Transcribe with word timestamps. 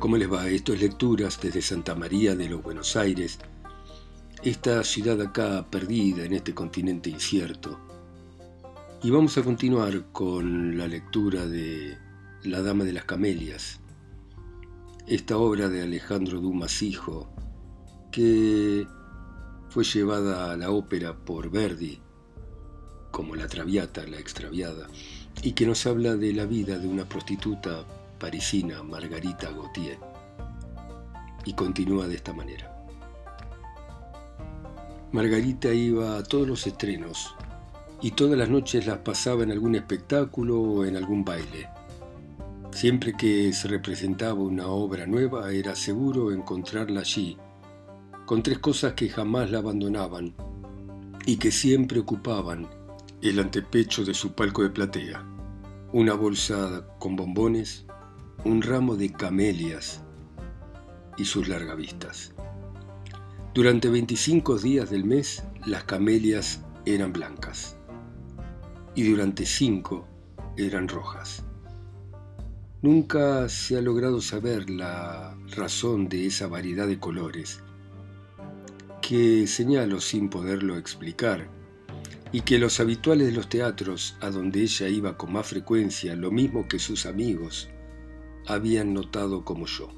¿cómo 0.00 0.16
les 0.16 0.32
va? 0.32 0.48
Esto 0.48 0.72
es 0.72 0.80
Lecturas 0.80 1.38
desde 1.42 1.60
Santa 1.60 1.94
María 1.94 2.34
de 2.34 2.48
los 2.48 2.62
Buenos 2.62 2.96
Aires, 2.96 3.38
esta 4.42 4.82
ciudad 4.82 5.20
acá 5.20 5.66
perdida 5.70 6.24
en 6.24 6.32
este 6.32 6.54
continente 6.54 7.10
incierto. 7.10 7.78
Y 9.02 9.10
vamos 9.10 9.36
a 9.36 9.42
continuar 9.42 10.06
con 10.10 10.78
la 10.78 10.88
lectura 10.88 11.46
de 11.46 11.98
La 12.44 12.62
Dama 12.62 12.84
de 12.84 12.94
las 12.94 13.04
Camelias, 13.04 13.80
esta 15.06 15.36
obra 15.36 15.68
de 15.68 15.82
Alejandro 15.82 16.40
Dumas 16.40 16.80
Hijo, 16.82 17.30
que 18.10 18.86
fue 19.68 19.84
llevada 19.84 20.50
a 20.50 20.56
la 20.56 20.70
ópera 20.70 21.14
por 21.14 21.50
Verdi, 21.50 22.00
como 23.10 23.36
La 23.36 23.48
Traviata, 23.48 24.06
la 24.06 24.18
extraviada, 24.18 24.88
y 25.42 25.52
que 25.52 25.66
nos 25.66 25.84
habla 25.86 26.16
de 26.16 26.32
la 26.32 26.46
vida 26.46 26.78
de 26.78 26.88
una 26.88 27.06
prostituta 27.06 27.84
parisina, 28.20 28.84
Margarita 28.84 29.50
Gautier, 29.50 29.98
y 31.44 31.54
continúa 31.54 32.06
de 32.06 32.14
esta 32.14 32.32
manera. 32.32 32.76
Margarita 35.10 35.74
iba 35.74 36.18
a 36.18 36.22
todos 36.22 36.46
los 36.46 36.64
estrenos 36.68 37.34
y 38.00 38.12
todas 38.12 38.38
las 38.38 38.48
noches 38.48 38.86
las 38.86 38.98
pasaba 38.98 39.42
en 39.42 39.50
algún 39.50 39.74
espectáculo 39.74 40.60
o 40.60 40.84
en 40.84 40.96
algún 40.96 41.24
baile. 41.24 41.68
Siempre 42.70 43.14
que 43.14 43.52
se 43.52 43.66
representaba 43.66 44.34
una 44.34 44.68
obra 44.68 45.06
nueva 45.06 45.52
era 45.52 45.74
seguro 45.74 46.30
encontrarla 46.30 47.00
allí, 47.00 47.36
con 48.24 48.44
tres 48.44 48.60
cosas 48.60 48.92
que 48.92 49.08
jamás 49.08 49.50
la 49.50 49.58
abandonaban 49.58 50.34
y 51.26 51.38
que 51.38 51.50
siempre 51.50 51.98
ocupaban 51.98 52.68
el 53.20 53.40
antepecho 53.40 54.04
de 54.04 54.14
su 54.14 54.32
palco 54.32 54.62
de 54.62 54.70
platea, 54.70 55.26
una 55.92 56.14
bolsa 56.14 56.86
con 57.00 57.16
bombones, 57.16 57.86
un 58.44 58.62
ramo 58.62 58.96
de 58.96 59.12
camelias 59.12 60.00
y 61.18 61.24
sus 61.24 61.48
largavistas. 61.48 62.32
Durante 63.52 63.88
25 63.90 64.58
días 64.58 64.90
del 64.90 65.04
mes 65.04 65.42
las 65.66 65.84
camelias 65.84 66.62
eran 66.86 67.12
blancas 67.12 67.76
y 68.94 69.02
durante 69.08 69.44
5 69.44 70.06
eran 70.56 70.88
rojas. 70.88 71.44
Nunca 72.82 73.48
se 73.50 73.76
ha 73.76 73.82
logrado 73.82 74.22
saber 74.22 74.70
la 74.70 75.36
razón 75.54 76.08
de 76.08 76.26
esa 76.26 76.46
variedad 76.46 76.86
de 76.86 76.98
colores, 76.98 77.62
que 79.02 79.46
señalo 79.46 80.00
sin 80.00 80.30
poderlo 80.30 80.78
explicar, 80.78 81.48
y 82.32 82.40
que 82.40 82.58
los 82.58 82.80
habituales 82.80 83.26
de 83.26 83.32
los 83.34 83.50
teatros, 83.50 84.16
a 84.20 84.30
donde 84.30 84.62
ella 84.62 84.88
iba 84.88 85.18
con 85.18 85.32
más 85.32 85.48
frecuencia, 85.48 86.14
lo 86.16 86.30
mismo 86.30 86.68
que 86.68 86.78
sus 86.78 87.04
amigos, 87.04 87.68
habían 88.46 88.94
notado 88.94 89.44
como 89.44 89.66
yo. 89.66 89.88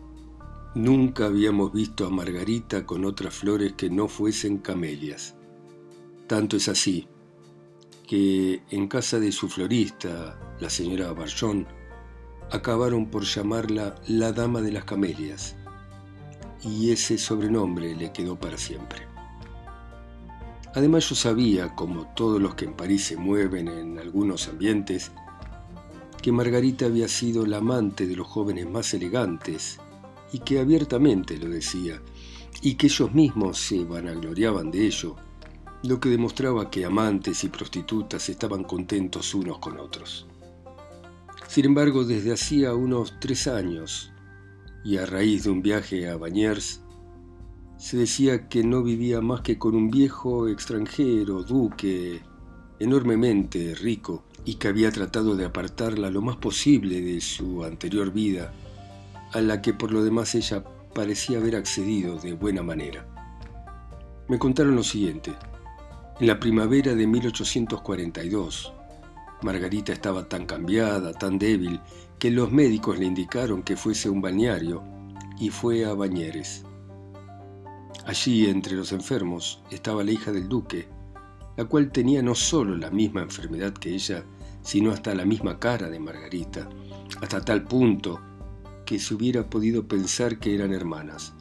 Nunca 0.74 1.26
habíamos 1.26 1.72
visto 1.72 2.06
a 2.06 2.10
Margarita 2.10 2.86
con 2.86 3.04
otras 3.04 3.34
flores 3.34 3.74
que 3.74 3.90
no 3.90 4.08
fuesen 4.08 4.58
camelias. 4.58 5.34
Tanto 6.26 6.56
es 6.56 6.68
así 6.68 7.08
que 8.06 8.62
en 8.70 8.88
casa 8.88 9.18
de 9.18 9.32
su 9.32 9.48
florista, 9.48 10.38
la 10.60 10.70
señora 10.70 11.12
Barjón, 11.12 11.66
acabaron 12.50 13.06
por 13.06 13.24
llamarla 13.24 13.94
la 14.06 14.32
Dama 14.32 14.60
de 14.60 14.72
las 14.72 14.84
Camelias, 14.84 15.56
y 16.62 16.90
ese 16.90 17.18
sobrenombre 17.18 17.96
le 17.96 18.12
quedó 18.12 18.38
para 18.38 18.58
siempre. 18.58 19.08
Además 20.74 21.08
yo 21.08 21.14
sabía, 21.14 21.74
como 21.74 22.06
todos 22.14 22.40
los 22.40 22.54
que 22.54 22.64
en 22.64 22.74
París 22.74 23.04
se 23.04 23.16
mueven 23.16 23.68
en 23.68 23.98
algunos 23.98 24.48
ambientes, 24.48 25.12
que 26.22 26.30
Margarita 26.30 26.86
había 26.86 27.08
sido 27.08 27.44
la 27.44 27.58
amante 27.58 28.06
de 28.06 28.14
los 28.14 28.28
jóvenes 28.28 28.70
más 28.70 28.94
elegantes 28.94 29.80
y 30.32 30.38
que 30.38 30.60
abiertamente 30.60 31.36
lo 31.36 31.48
decía, 31.48 32.00
y 32.62 32.76
que 32.76 32.86
ellos 32.86 33.12
mismos 33.12 33.58
se 33.58 33.84
vanagloriaban 33.84 34.70
de 34.70 34.86
ello, 34.86 35.16
lo 35.82 35.98
que 35.98 36.08
demostraba 36.08 36.70
que 36.70 36.84
amantes 36.84 37.42
y 37.42 37.48
prostitutas 37.48 38.28
estaban 38.28 38.62
contentos 38.62 39.34
unos 39.34 39.58
con 39.58 39.78
otros. 39.78 40.28
Sin 41.48 41.66
embargo, 41.66 42.04
desde 42.04 42.32
hacía 42.32 42.72
unos 42.72 43.14
tres 43.20 43.48
años, 43.48 44.12
y 44.84 44.98
a 44.98 45.06
raíz 45.06 45.44
de 45.44 45.50
un 45.50 45.60
viaje 45.60 46.08
a 46.08 46.16
Bañers, 46.16 46.82
se 47.78 47.96
decía 47.96 48.48
que 48.48 48.62
no 48.62 48.84
vivía 48.84 49.20
más 49.20 49.40
que 49.40 49.58
con 49.58 49.74
un 49.74 49.90
viejo 49.90 50.46
extranjero, 50.46 51.42
duque, 51.42 52.22
enormemente 52.82 53.74
rico, 53.74 54.24
y 54.44 54.54
que 54.54 54.68
había 54.68 54.90
tratado 54.90 55.36
de 55.36 55.44
apartarla 55.44 56.10
lo 56.10 56.20
más 56.20 56.36
posible 56.36 57.00
de 57.00 57.20
su 57.20 57.64
anterior 57.64 58.12
vida, 58.12 58.52
a 59.32 59.40
la 59.40 59.62
que 59.62 59.72
por 59.72 59.92
lo 59.92 60.02
demás 60.02 60.34
ella 60.34 60.64
parecía 60.94 61.38
haber 61.38 61.56
accedido 61.56 62.16
de 62.16 62.32
buena 62.32 62.62
manera. 62.62 63.06
Me 64.28 64.38
contaron 64.38 64.76
lo 64.76 64.82
siguiente. 64.82 65.32
En 66.20 66.26
la 66.26 66.38
primavera 66.38 66.94
de 66.94 67.06
1842, 67.06 68.72
Margarita 69.42 69.92
estaba 69.92 70.28
tan 70.28 70.46
cambiada, 70.46 71.12
tan 71.12 71.38
débil, 71.38 71.80
que 72.18 72.30
los 72.30 72.52
médicos 72.52 72.98
le 72.98 73.06
indicaron 73.06 73.62
que 73.62 73.76
fuese 73.76 74.08
a 74.08 74.12
un 74.12 74.20
balneario 74.20 74.82
y 75.38 75.50
fue 75.50 75.84
a 75.84 75.94
Bañeres. 75.94 76.64
Allí, 78.06 78.46
entre 78.46 78.74
los 78.74 78.92
enfermos, 78.92 79.62
estaba 79.70 80.04
la 80.04 80.12
hija 80.12 80.32
del 80.32 80.48
duque, 80.48 80.88
la 81.56 81.64
cual 81.64 81.90
tenía 81.90 82.22
no 82.22 82.34
solo 82.34 82.76
la 82.76 82.90
misma 82.90 83.22
enfermedad 83.22 83.72
que 83.72 83.94
ella, 83.94 84.24
sino 84.62 84.90
hasta 84.90 85.14
la 85.14 85.24
misma 85.24 85.58
cara 85.58 85.90
de 85.90 86.00
Margarita, 86.00 86.68
hasta 87.20 87.40
tal 87.40 87.64
punto 87.64 88.20
que 88.86 88.98
se 88.98 89.14
hubiera 89.14 89.48
podido 89.48 89.86
pensar 89.86 90.38
que 90.38 90.54
eran 90.54 90.72
hermanas. 90.72 91.34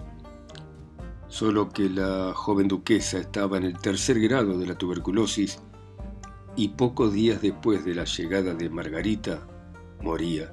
Solo 1.28 1.70
que 1.70 1.90
la 1.90 2.34
joven 2.36 2.68
duquesa 2.68 3.18
estaba 3.18 3.58
en 3.58 3.64
el 3.64 3.78
tercer 3.78 4.20
grado 4.20 4.58
de 4.58 4.68
la 4.68 4.78
tuberculosis 4.78 5.60
y 6.56 6.70
pocos 6.70 7.14
días 7.14 7.42
después 7.42 7.86
de 7.86 7.96
la 7.96 8.04
llegada 8.04 8.54
de 8.54 8.70
Margarita, 8.70 9.48
moría. 10.02 10.52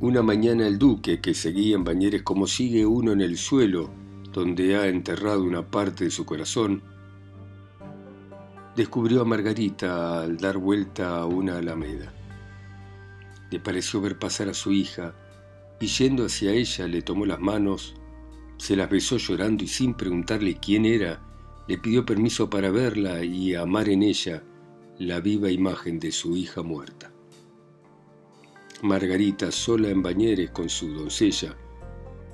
Una 0.00 0.22
mañana 0.22 0.66
el 0.66 0.78
duque, 0.78 1.20
que 1.20 1.32
seguía 1.32 1.76
en 1.76 1.84
Bañeres 1.84 2.22
como 2.22 2.46
sigue 2.46 2.84
uno 2.84 3.12
en 3.12 3.20
el 3.20 3.38
suelo, 3.38 3.90
donde 4.32 4.76
ha 4.76 4.86
enterrado 4.86 5.44
una 5.44 5.70
parte 5.70 6.04
de 6.04 6.10
su 6.10 6.26
corazón, 6.26 6.82
descubrió 8.76 9.22
a 9.22 9.24
Margarita 9.24 10.22
al 10.22 10.36
dar 10.36 10.58
vuelta 10.58 11.18
a 11.18 11.26
una 11.26 11.58
alameda. 11.58 12.12
Le 13.50 13.60
pareció 13.60 14.00
ver 14.00 14.18
pasar 14.18 14.48
a 14.48 14.54
su 14.54 14.72
hija 14.72 15.14
y 15.78 15.86
yendo 15.86 16.26
hacia 16.26 16.52
ella 16.52 16.86
le 16.86 17.02
tomó 17.02 17.26
las 17.26 17.40
manos, 17.40 17.94
se 18.56 18.76
las 18.76 18.88
besó 18.88 19.16
llorando 19.16 19.64
y 19.64 19.68
sin 19.68 19.94
preguntarle 19.94 20.58
quién 20.58 20.86
era, 20.86 21.20
le 21.68 21.78
pidió 21.78 22.06
permiso 22.06 22.48
para 22.48 22.70
verla 22.70 23.24
y 23.24 23.54
amar 23.54 23.88
en 23.88 24.02
ella 24.02 24.42
la 24.98 25.20
viva 25.20 25.50
imagen 25.50 25.98
de 25.98 26.12
su 26.12 26.36
hija 26.36 26.62
muerta. 26.62 27.10
Margarita, 28.82 29.52
sola 29.52 29.88
en 29.88 30.02
Bañeres 30.02 30.50
con 30.50 30.68
su 30.68 30.92
doncella, 30.92 31.56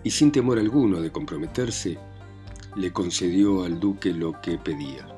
y 0.04 0.10
sin 0.10 0.30
temor 0.30 0.58
alguno 0.58 1.00
de 1.00 1.10
comprometerse, 1.10 1.98
le 2.76 2.92
concedió 2.92 3.64
al 3.64 3.80
duque 3.80 4.12
lo 4.12 4.40
que 4.40 4.56
pedía. 4.56 5.17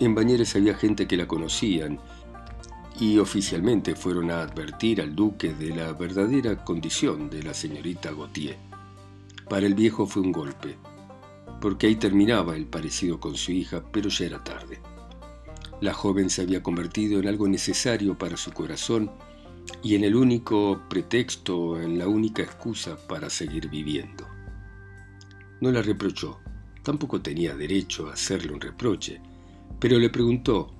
En 0.00 0.14
Bañeres 0.14 0.54
había 0.54 0.74
gente 0.74 1.08
que 1.08 1.16
la 1.16 1.26
conocían 1.26 1.98
y 3.00 3.18
oficialmente 3.18 3.96
fueron 3.96 4.30
a 4.30 4.42
advertir 4.42 5.00
al 5.00 5.16
duque 5.16 5.52
de 5.52 5.74
la 5.74 5.92
verdadera 5.92 6.64
condición 6.64 7.28
de 7.28 7.42
la 7.42 7.52
señorita 7.52 8.12
Gautier. 8.12 8.56
Para 9.48 9.66
el 9.66 9.74
viejo 9.74 10.06
fue 10.06 10.22
un 10.22 10.30
golpe, 10.30 10.76
porque 11.60 11.88
ahí 11.88 11.96
terminaba 11.96 12.54
el 12.54 12.66
parecido 12.66 13.18
con 13.18 13.34
su 13.36 13.50
hija, 13.50 13.82
pero 13.90 14.08
ya 14.08 14.26
era 14.26 14.44
tarde. 14.44 14.78
La 15.80 15.92
joven 15.94 16.30
se 16.30 16.42
había 16.42 16.62
convertido 16.62 17.18
en 17.18 17.26
algo 17.26 17.48
necesario 17.48 18.16
para 18.16 18.36
su 18.36 18.52
corazón 18.52 19.10
y 19.82 19.96
en 19.96 20.04
el 20.04 20.14
único 20.14 20.80
pretexto, 20.88 21.80
en 21.80 21.98
la 21.98 22.06
única 22.06 22.42
excusa 22.42 22.96
para 23.08 23.30
seguir 23.30 23.68
viviendo. 23.68 24.28
No 25.60 25.72
la 25.72 25.82
reprochó, 25.82 26.38
tampoco 26.84 27.20
tenía 27.20 27.56
derecho 27.56 28.08
a 28.08 28.12
hacerle 28.12 28.52
un 28.52 28.60
reproche, 28.60 29.20
pero 29.78 29.98
le 29.98 30.10
preguntó 30.10 30.72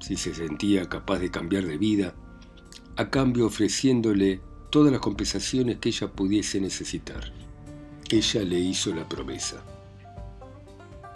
si 0.00 0.16
se 0.16 0.34
sentía 0.34 0.88
capaz 0.88 1.18
de 1.18 1.30
cambiar 1.30 1.64
de 1.66 1.76
vida, 1.76 2.14
a 2.96 3.10
cambio 3.10 3.46
ofreciéndole 3.46 4.40
todas 4.70 4.92
las 4.92 5.00
compensaciones 5.00 5.78
que 5.78 5.90
ella 5.90 6.12
pudiese 6.12 6.60
necesitar. 6.60 7.32
Ella 8.10 8.42
le 8.42 8.58
hizo 8.58 8.94
la 8.94 9.08
promesa. 9.08 9.62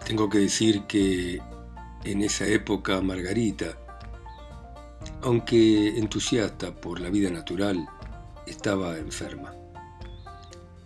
Tengo 0.07 0.29
que 0.29 0.39
decir 0.39 0.83
que 0.83 1.41
en 2.05 2.23
esa 2.23 2.47
época 2.47 3.01
Margarita, 3.01 3.79
aunque 5.23 5.99
entusiasta 5.99 6.75
por 6.75 7.01
la 7.01 7.09
vida 7.09 7.31
natural, 7.31 7.87
estaba 8.47 8.99
enferma. 8.99 9.55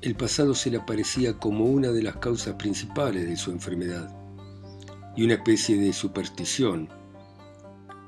El 0.02 0.14
pasado 0.14 0.54
se 0.54 0.70
le 0.70 0.76
aparecía 0.76 1.38
como 1.38 1.64
una 1.64 1.88
de 1.88 2.02
las 2.02 2.16
causas 2.16 2.54
principales 2.54 3.26
de 3.26 3.36
su 3.36 3.50
enfermedad 3.50 4.15
y 5.16 5.24
una 5.24 5.34
especie 5.34 5.78
de 5.78 5.92
superstición 5.92 6.88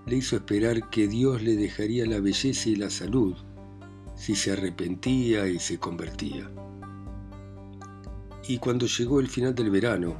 le 0.07 0.17
hizo 0.17 0.37
esperar 0.37 0.89
que 0.91 1.09
Dios 1.09 1.43
le 1.43 1.57
dejaría 1.57 2.07
la 2.07 2.21
belleza 2.21 2.69
y 2.69 2.77
la 2.77 2.91
salud 2.91 3.35
si 4.15 4.35
se 4.35 4.53
arrepentía 4.53 5.47
y 5.49 5.59
se 5.59 5.79
convertía. 5.79 6.51
Y 8.47 8.59
cuando 8.59 8.87
llegó 8.87 9.21
el 9.21 9.29
final 9.29 9.55
del 9.55 9.71
verano, 9.71 10.17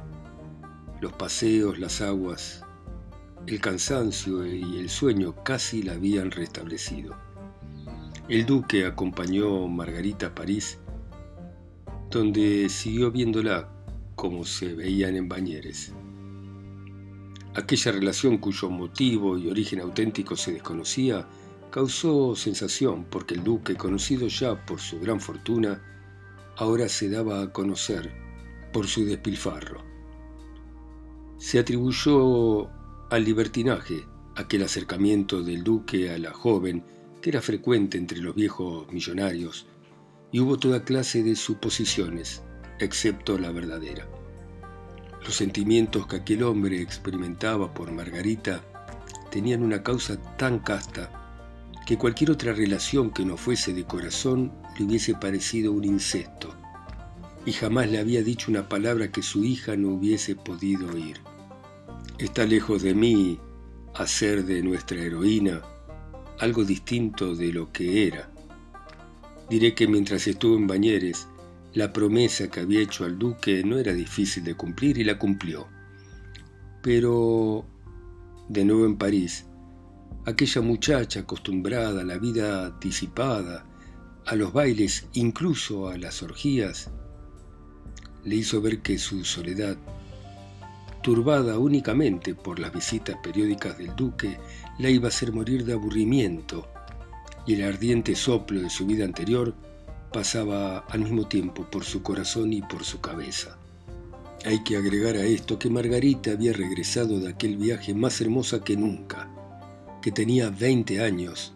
los 1.01 1.13
paseos, 1.13 1.79
las 1.79 2.01
aguas, 2.01 2.63
el 3.47 3.59
cansancio 3.59 4.45
y 4.45 4.77
el 4.77 4.89
sueño 4.89 5.35
casi 5.43 5.81
la 5.81 5.93
habían 5.93 6.31
restablecido. 6.31 7.15
El 8.27 8.45
duque 8.45 8.85
acompañó 8.85 9.65
a 9.65 9.67
Margarita 9.67 10.27
a 10.27 10.35
París, 10.35 10.77
donde 12.11 12.69
siguió 12.69 13.11
viéndola 13.11 13.69
como 14.15 14.45
se 14.45 14.75
veían 14.75 15.15
en 15.15 15.27
Bañeres. 15.27 15.93
Aquella 17.59 17.91
relación 17.91 18.37
cuyo 18.37 18.69
motivo 18.69 19.37
y 19.37 19.49
origen 19.49 19.81
auténtico 19.81 20.37
se 20.37 20.53
desconocía 20.53 21.27
causó 21.69 22.33
sensación 22.33 23.03
porque 23.09 23.33
el 23.33 23.43
duque, 23.43 23.75
conocido 23.75 24.29
ya 24.29 24.65
por 24.65 24.79
su 24.79 24.97
gran 25.01 25.19
fortuna, 25.19 25.83
ahora 26.55 26.87
se 26.87 27.09
daba 27.09 27.41
a 27.41 27.51
conocer 27.51 28.13
por 28.71 28.87
su 28.87 29.03
despilfarro. 29.03 29.83
Se 31.37 31.59
atribuyó 31.59 32.69
al 33.09 33.25
libertinaje 33.25 34.05
aquel 34.37 34.63
acercamiento 34.63 35.43
del 35.43 35.61
duque 35.61 36.11
a 36.11 36.17
la 36.17 36.31
joven 36.31 36.85
que 37.21 37.31
era 37.31 37.41
frecuente 37.41 37.97
entre 37.97 38.19
los 38.19 38.35
viejos 38.35 38.89
millonarios, 38.89 39.67
y 40.31 40.39
hubo 40.39 40.57
toda 40.57 40.85
clase 40.85 41.23
de 41.23 41.35
suposiciones, 41.35 42.41
excepto 42.79 43.37
la 43.37 43.51
verdadera. 43.51 44.07
Los 45.23 45.35
sentimientos 45.35 46.07
que 46.07 46.17
aquel 46.17 46.43
hombre 46.43 46.81
experimentaba 46.81 47.73
por 47.73 47.91
Margarita 47.91 48.63
tenían 49.31 49.63
una 49.63 49.83
causa 49.83 50.17
tan 50.37 50.59
casta 50.59 51.11
que 51.85 51.97
cualquier 51.97 52.31
otra 52.31 52.53
relación 52.53 53.11
que 53.11 53.25
no 53.25 53.35
fuese 53.35 53.73
de 53.73 53.83
corazón 53.83 54.51
le 54.77 54.85
hubiese 54.85 55.15
parecido 55.15 55.71
un 55.71 55.83
incesto, 55.83 56.55
y 57.45 57.51
jamás 57.51 57.89
le 57.89 57.99
había 57.99 58.21
dicho 58.21 58.51
una 58.51 58.69
palabra 58.69 59.11
que 59.11 59.23
su 59.23 59.43
hija 59.43 59.75
no 59.75 59.89
hubiese 59.89 60.35
podido 60.35 60.91
oír. 60.91 61.19
Está 62.17 62.45
lejos 62.45 62.83
de 62.83 62.93
mí 62.93 63.39
hacer 63.95 64.45
de 64.45 64.61
nuestra 64.61 65.01
heroína 65.01 65.61
algo 66.39 66.63
distinto 66.63 67.35
de 67.35 67.51
lo 67.51 67.71
que 67.71 68.07
era. 68.07 68.29
Diré 69.49 69.73
que 69.73 69.87
mientras 69.87 70.27
estuvo 70.27 70.55
en 70.57 70.67
Bañeres, 70.67 71.27
la 71.73 71.93
promesa 71.93 72.49
que 72.49 72.61
había 72.61 72.81
hecho 72.81 73.05
al 73.05 73.19
duque 73.19 73.63
no 73.63 73.77
era 73.77 73.93
difícil 73.93 74.43
de 74.43 74.55
cumplir 74.55 74.97
y 74.97 75.03
la 75.03 75.19
cumplió. 75.19 75.67
Pero, 76.81 77.65
de 78.47 78.65
nuevo 78.65 78.85
en 78.85 78.97
París, 78.97 79.45
aquella 80.25 80.61
muchacha 80.61 81.21
acostumbrada 81.21 82.01
a 82.01 82.05
la 82.05 82.17
vida 82.17 82.71
disipada, 82.79 83.65
a 84.25 84.35
los 84.35 84.51
bailes, 84.53 85.07
incluso 85.13 85.89
a 85.89 85.97
las 85.97 86.23
orgías, 86.23 86.89
le 88.23 88.35
hizo 88.35 88.61
ver 88.61 88.81
que 88.81 88.97
su 88.97 89.23
soledad, 89.23 89.77
turbada 91.01 91.57
únicamente 91.57 92.35
por 92.35 92.59
las 92.59 92.73
visitas 92.73 93.17
periódicas 93.23 93.77
del 93.77 93.95
duque, 93.95 94.39
la 94.79 94.89
iba 94.89 95.05
a 95.05 95.09
hacer 95.09 95.31
morir 95.31 95.65
de 95.65 95.73
aburrimiento, 95.73 96.67
y 97.45 97.53
el 97.53 97.63
ardiente 97.63 98.15
soplo 98.15 98.61
de 98.61 98.69
su 98.69 98.85
vida 98.85 99.05
anterior 99.05 99.55
pasaba 100.11 100.79
al 100.89 101.01
mismo 101.01 101.27
tiempo 101.27 101.65
por 101.69 101.83
su 101.83 102.01
corazón 102.01 102.53
y 102.53 102.61
por 102.61 102.83
su 102.83 102.99
cabeza. 103.01 103.57
Hay 104.45 104.63
que 104.63 104.77
agregar 104.77 105.15
a 105.15 105.25
esto 105.25 105.59
que 105.59 105.69
Margarita 105.69 106.31
había 106.31 106.53
regresado 106.53 107.19
de 107.19 107.29
aquel 107.29 107.57
viaje 107.57 107.93
más 107.93 108.21
hermosa 108.21 108.63
que 108.63 108.77
nunca, 108.77 109.29
que 110.01 110.11
tenía 110.11 110.49
20 110.49 111.01
años 111.01 111.53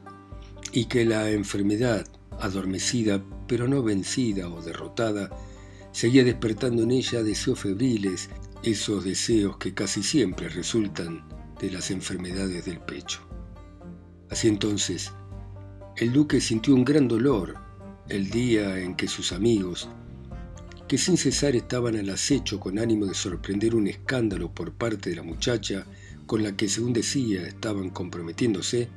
y 0.71 0.85
que 0.85 1.05
la 1.05 1.29
enfermedad, 1.29 2.05
adormecida 2.39 3.23
pero 3.47 3.67
no 3.67 3.83
vencida 3.83 4.49
o 4.49 4.61
derrotada, 4.61 5.29
seguía 5.91 6.23
despertando 6.23 6.83
en 6.83 6.91
ella 6.91 7.23
deseos 7.23 7.59
febriles, 7.59 8.29
esos 8.63 9.03
deseos 9.03 9.57
que 9.57 9.73
casi 9.73 10.03
siempre 10.03 10.49
resultan 10.49 11.23
de 11.59 11.71
las 11.71 11.91
enfermedades 11.91 12.65
del 12.65 12.79
pecho. 12.79 13.21
Así 14.29 14.47
entonces, 14.47 15.11
el 15.97 16.11
duque 16.11 16.41
sintió 16.41 16.73
un 16.73 16.83
gran 16.83 17.07
dolor 17.07 17.62
el 18.09 18.29
día 18.29 18.79
en 18.79 18.95
que 18.95 19.07
sus 19.07 19.31
amigos, 19.31 19.89
que 20.87 20.97
sin 20.97 21.17
cesar 21.17 21.55
estaban 21.55 21.95
al 21.95 22.09
acecho 22.09 22.59
con 22.59 22.77
ánimo 22.77 23.05
de 23.05 23.13
sorprender 23.13 23.75
un 23.75 23.87
escándalo 23.87 24.53
por 24.53 24.73
parte 24.73 25.09
de 25.09 25.15
la 25.15 25.23
muchacha 25.23 25.85
con 26.25 26.43
la 26.43 26.55
que, 26.55 26.67
según 26.67 26.93
decía, 26.93 27.47
estaban 27.47 27.89
comprometiéndose, 27.89 28.89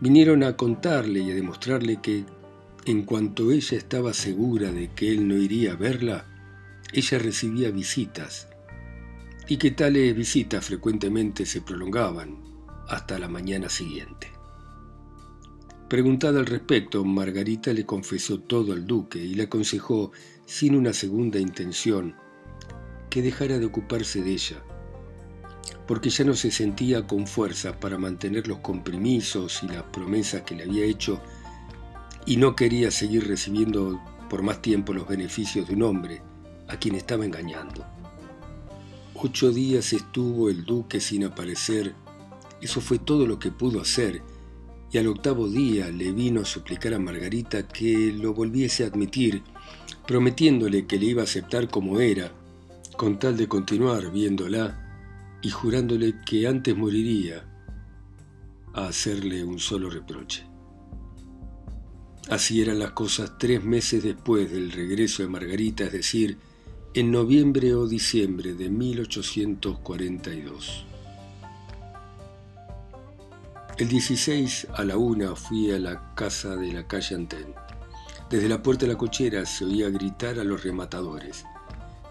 vinieron 0.00 0.42
a 0.42 0.56
contarle 0.56 1.20
y 1.20 1.30
a 1.30 1.34
demostrarle 1.34 2.00
que, 2.00 2.24
en 2.86 3.02
cuanto 3.02 3.50
ella 3.50 3.76
estaba 3.76 4.14
segura 4.14 4.72
de 4.72 4.90
que 4.92 5.10
él 5.10 5.28
no 5.28 5.36
iría 5.36 5.72
a 5.72 5.76
verla, 5.76 6.26
ella 6.92 7.18
recibía 7.18 7.70
visitas, 7.70 8.48
y 9.46 9.58
que 9.58 9.70
tales 9.70 10.16
visitas 10.16 10.64
frecuentemente 10.64 11.44
se 11.44 11.60
prolongaban 11.60 12.38
hasta 12.88 13.18
la 13.18 13.28
mañana 13.28 13.68
siguiente. 13.68 14.29
Preguntada 15.90 16.38
al 16.38 16.46
respecto, 16.46 17.04
Margarita 17.04 17.72
le 17.72 17.84
confesó 17.84 18.38
todo 18.38 18.72
al 18.72 18.86
duque 18.86 19.18
y 19.18 19.34
le 19.34 19.42
aconsejó, 19.42 20.12
sin 20.46 20.76
una 20.76 20.92
segunda 20.92 21.40
intención, 21.40 22.14
que 23.10 23.22
dejara 23.22 23.58
de 23.58 23.66
ocuparse 23.66 24.22
de 24.22 24.30
ella, 24.30 24.62
porque 25.88 26.08
ya 26.10 26.24
no 26.24 26.34
se 26.34 26.52
sentía 26.52 27.08
con 27.08 27.26
fuerza 27.26 27.80
para 27.80 27.98
mantener 27.98 28.46
los 28.46 28.58
compromisos 28.58 29.64
y 29.64 29.66
las 29.66 29.82
promesas 29.82 30.42
que 30.42 30.54
le 30.54 30.62
había 30.62 30.84
hecho 30.84 31.20
y 32.24 32.36
no 32.36 32.54
quería 32.54 32.92
seguir 32.92 33.26
recibiendo 33.26 34.00
por 34.28 34.44
más 34.44 34.62
tiempo 34.62 34.92
los 34.92 35.08
beneficios 35.08 35.66
de 35.66 35.74
un 35.74 35.82
hombre 35.82 36.22
a 36.68 36.76
quien 36.76 36.94
estaba 36.94 37.24
engañando. 37.24 37.84
Ocho 39.14 39.50
días 39.50 39.92
estuvo 39.92 40.50
el 40.50 40.64
duque 40.64 41.00
sin 41.00 41.24
aparecer, 41.24 41.96
eso 42.60 42.80
fue 42.80 43.00
todo 43.00 43.26
lo 43.26 43.40
que 43.40 43.50
pudo 43.50 43.80
hacer, 43.80 44.22
y 44.92 44.98
al 44.98 45.06
octavo 45.06 45.48
día 45.48 45.90
le 45.90 46.12
vino 46.12 46.40
a 46.40 46.44
suplicar 46.44 46.94
a 46.94 46.98
Margarita 46.98 47.68
que 47.68 48.12
lo 48.12 48.34
volviese 48.34 48.84
a 48.84 48.88
admitir, 48.88 49.42
prometiéndole 50.06 50.86
que 50.86 50.98
le 50.98 51.06
iba 51.06 51.22
a 51.22 51.24
aceptar 51.24 51.68
como 51.68 52.00
era, 52.00 52.32
con 52.96 53.18
tal 53.18 53.36
de 53.36 53.46
continuar 53.46 54.10
viéndola 54.10 55.38
y 55.42 55.50
jurándole 55.50 56.14
que 56.26 56.46
antes 56.46 56.76
moriría 56.76 57.46
a 58.74 58.88
hacerle 58.88 59.44
un 59.44 59.58
solo 59.58 59.88
reproche. 59.88 60.44
Así 62.28 62.60
eran 62.60 62.78
las 62.78 62.92
cosas 62.92 63.38
tres 63.38 63.64
meses 63.64 64.02
después 64.02 64.52
del 64.52 64.70
regreso 64.70 65.22
de 65.22 65.28
Margarita, 65.28 65.84
es 65.84 65.92
decir, 65.92 66.36
en 66.94 67.10
noviembre 67.10 67.74
o 67.74 67.86
diciembre 67.86 68.54
de 68.54 68.68
1842. 68.68 70.89
El 73.80 73.88
16 73.88 74.66
a 74.74 74.84
la 74.84 74.98
una 74.98 75.34
fui 75.34 75.70
a 75.70 75.78
la 75.78 76.14
casa 76.14 76.54
de 76.54 76.70
la 76.70 76.86
calle 76.86 77.14
Antén. 77.14 77.54
Desde 78.28 78.46
la 78.46 78.62
puerta 78.62 78.84
de 78.84 78.92
la 78.92 78.98
cochera 78.98 79.46
se 79.46 79.64
oía 79.64 79.88
gritar 79.88 80.38
a 80.38 80.44
los 80.44 80.64
rematadores. 80.64 81.46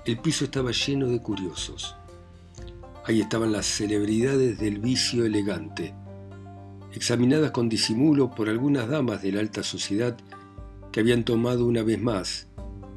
El 0.04 0.18
piso 0.18 0.46
estaba 0.46 0.72
lleno 0.72 1.06
de 1.06 1.22
curiosos. 1.22 1.96
Ahí 3.06 3.22
estaban 3.22 3.52
las 3.52 3.68
celebridades 3.68 4.58
del 4.58 4.80
vicio 4.80 5.24
elegante, 5.26 5.94
examinadas 6.96 7.52
con 7.52 7.70
disimulo 7.70 8.32
por 8.32 8.50
algunas 8.50 8.90
damas 8.90 9.22
de 9.22 9.34
la 9.34 9.42
alta 9.42 9.62
sociedad 9.62 10.18
que 10.92 11.02
habían 11.02 11.24
tomado 11.24 11.68
una 11.68 11.84
vez 11.84 12.02
más 12.02 12.48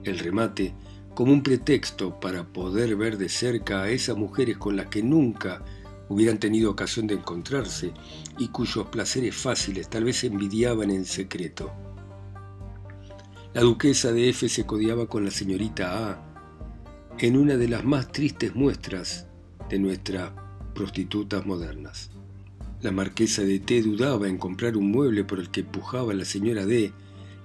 el 0.02 0.18
remate 0.18 0.72
como 1.14 1.34
un 1.34 1.42
pretexto 1.42 2.18
para 2.20 2.44
poder 2.44 2.96
ver 2.96 3.18
de 3.18 3.28
cerca 3.28 3.82
a 3.82 3.90
esas 3.90 4.16
mujeres 4.16 4.56
con 4.56 4.76
las 4.76 4.86
que 4.86 5.02
nunca 5.02 5.62
hubieran 6.12 6.38
tenido 6.38 6.70
ocasión 6.70 7.06
de 7.06 7.14
encontrarse 7.14 7.92
y 8.38 8.48
cuyos 8.48 8.86
placeres 8.86 9.34
fáciles 9.34 9.88
tal 9.88 10.04
vez 10.04 10.24
envidiaban 10.24 10.90
en 10.90 11.04
secreto. 11.04 11.72
La 13.54 13.62
duquesa 13.62 14.12
de 14.12 14.30
F 14.30 14.48
se 14.48 14.64
codiaba 14.64 15.06
con 15.06 15.24
la 15.24 15.30
señorita 15.30 16.10
A 16.10 16.32
en 17.18 17.36
una 17.36 17.56
de 17.56 17.68
las 17.68 17.84
más 17.84 18.10
tristes 18.10 18.54
muestras 18.54 19.26
de 19.68 19.78
nuestras 19.78 20.32
prostitutas 20.74 21.44
modernas. 21.44 22.10
La 22.80 22.90
marquesa 22.90 23.42
de 23.42 23.60
T 23.60 23.82
dudaba 23.82 24.28
en 24.28 24.38
comprar 24.38 24.76
un 24.76 24.90
mueble 24.90 25.24
por 25.24 25.38
el 25.38 25.50
que 25.50 25.62
pujaba 25.62 26.14
la 26.14 26.24
señora 26.24 26.66
D, 26.66 26.92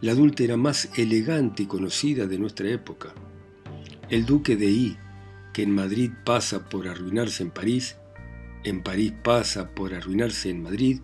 la 0.01 0.13
adúltera 0.13 0.57
más 0.57 0.89
elegante 0.97 1.63
y 1.63 1.65
conocida 1.67 2.25
de 2.25 2.39
nuestra 2.39 2.69
época. 2.69 3.13
El 4.09 4.25
duque 4.25 4.55
de 4.55 4.67
I, 4.67 4.97
que 5.53 5.63
en 5.63 5.75
Madrid 5.75 6.11
pasa 6.23 6.69
por 6.69 6.87
arruinarse 6.87 7.43
en 7.43 7.51
París, 7.51 7.97
en 8.67 8.81
París 8.81 9.13
pasa 9.23 9.69
por 9.69 9.93
arruinarse 9.93 10.49
en 10.49 10.63
Madrid 10.63 10.99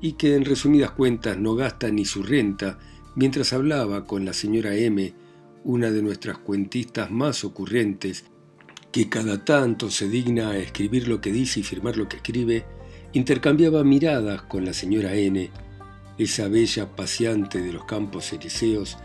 y 0.00 0.12
que 0.12 0.34
en 0.34 0.44
resumidas 0.44 0.90
cuentas 0.92 1.38
no 1.38 1.54
gasta 1.54 1.90
ni 1.90 2.04
su 2.04 2.22
renta 2.22 2.78
mientras 3.14 3.52
hablaba 3.52 4.04
con 4.04 4.24
la 4.24 4.32
señora 4.32 4.74
M, 4.74 5.14
una 5.64 5.90
de 5.90 6.02
nuestras 6.02 6.38
cuentistas 6.38 7.10
más 7.10 7.44
ocurrentes, 7.44 8.24
que 8.92 9.08
cada 9.08 9.44
tanto 9.44 9.90
se 9.90 10.08
digna 10.08 10.50
a 10.50 10.58
escribir 10.58 11.08
lo 11.08 11.20
que 11.20 11.32
dice 11.32 11.60
y 11.60 11.62
firmar 11.62 11.96
lo 11.96 12.08
que 12.08 12.16
escribe, 12.16 12.64
intercambiaba 13.12 13.82
miradas 13.84 14.42
con 14.42 14.64
la 14.64 14.72
señora 14.72 15.14
N, 15.14 15.50
esa 16.18 16.48
bella 16.48 16.94
paseante 16.94 17.60
de 17.60 17.72
los 17.72 17.84
campos 17.84 18.32
elíseos, 18.32 18.96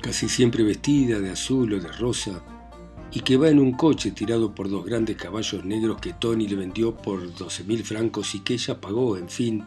casi 0.00 0.28
siempre 0.28 0.62
vestida 0.64 1.18
de 1.20 1.30
azul 1.30 1.74
o 1.74 1.80
de 1.80 1.92
rosa, 1.92 2.42
y 3.12 3.20
que 3.20 3.36
va 3.36 3.48
en 3.48 3.58
un 3.58 3.72
coche 3.72 4.10
tirado 4.10 4.54
por 4.54 4.68
dos 4.68 4.84
grandes 4.84 5.16
caballos 5.16 5.64
negros 5.64 6.00
que 6.00 6.12
Tony 6.12 6.46
le 6.46 6.56
vendió 6.56 6.96
por 6.96 7.34
12 7.34 7.64
mil 7.64 7.84
francos 7.84 8.34
y 8.34 8.40
que 8.40 8.54
ella 8.54 8.80
pagó, 8.80 9.16
en 9.16 9.28
fin. 9.28 9.64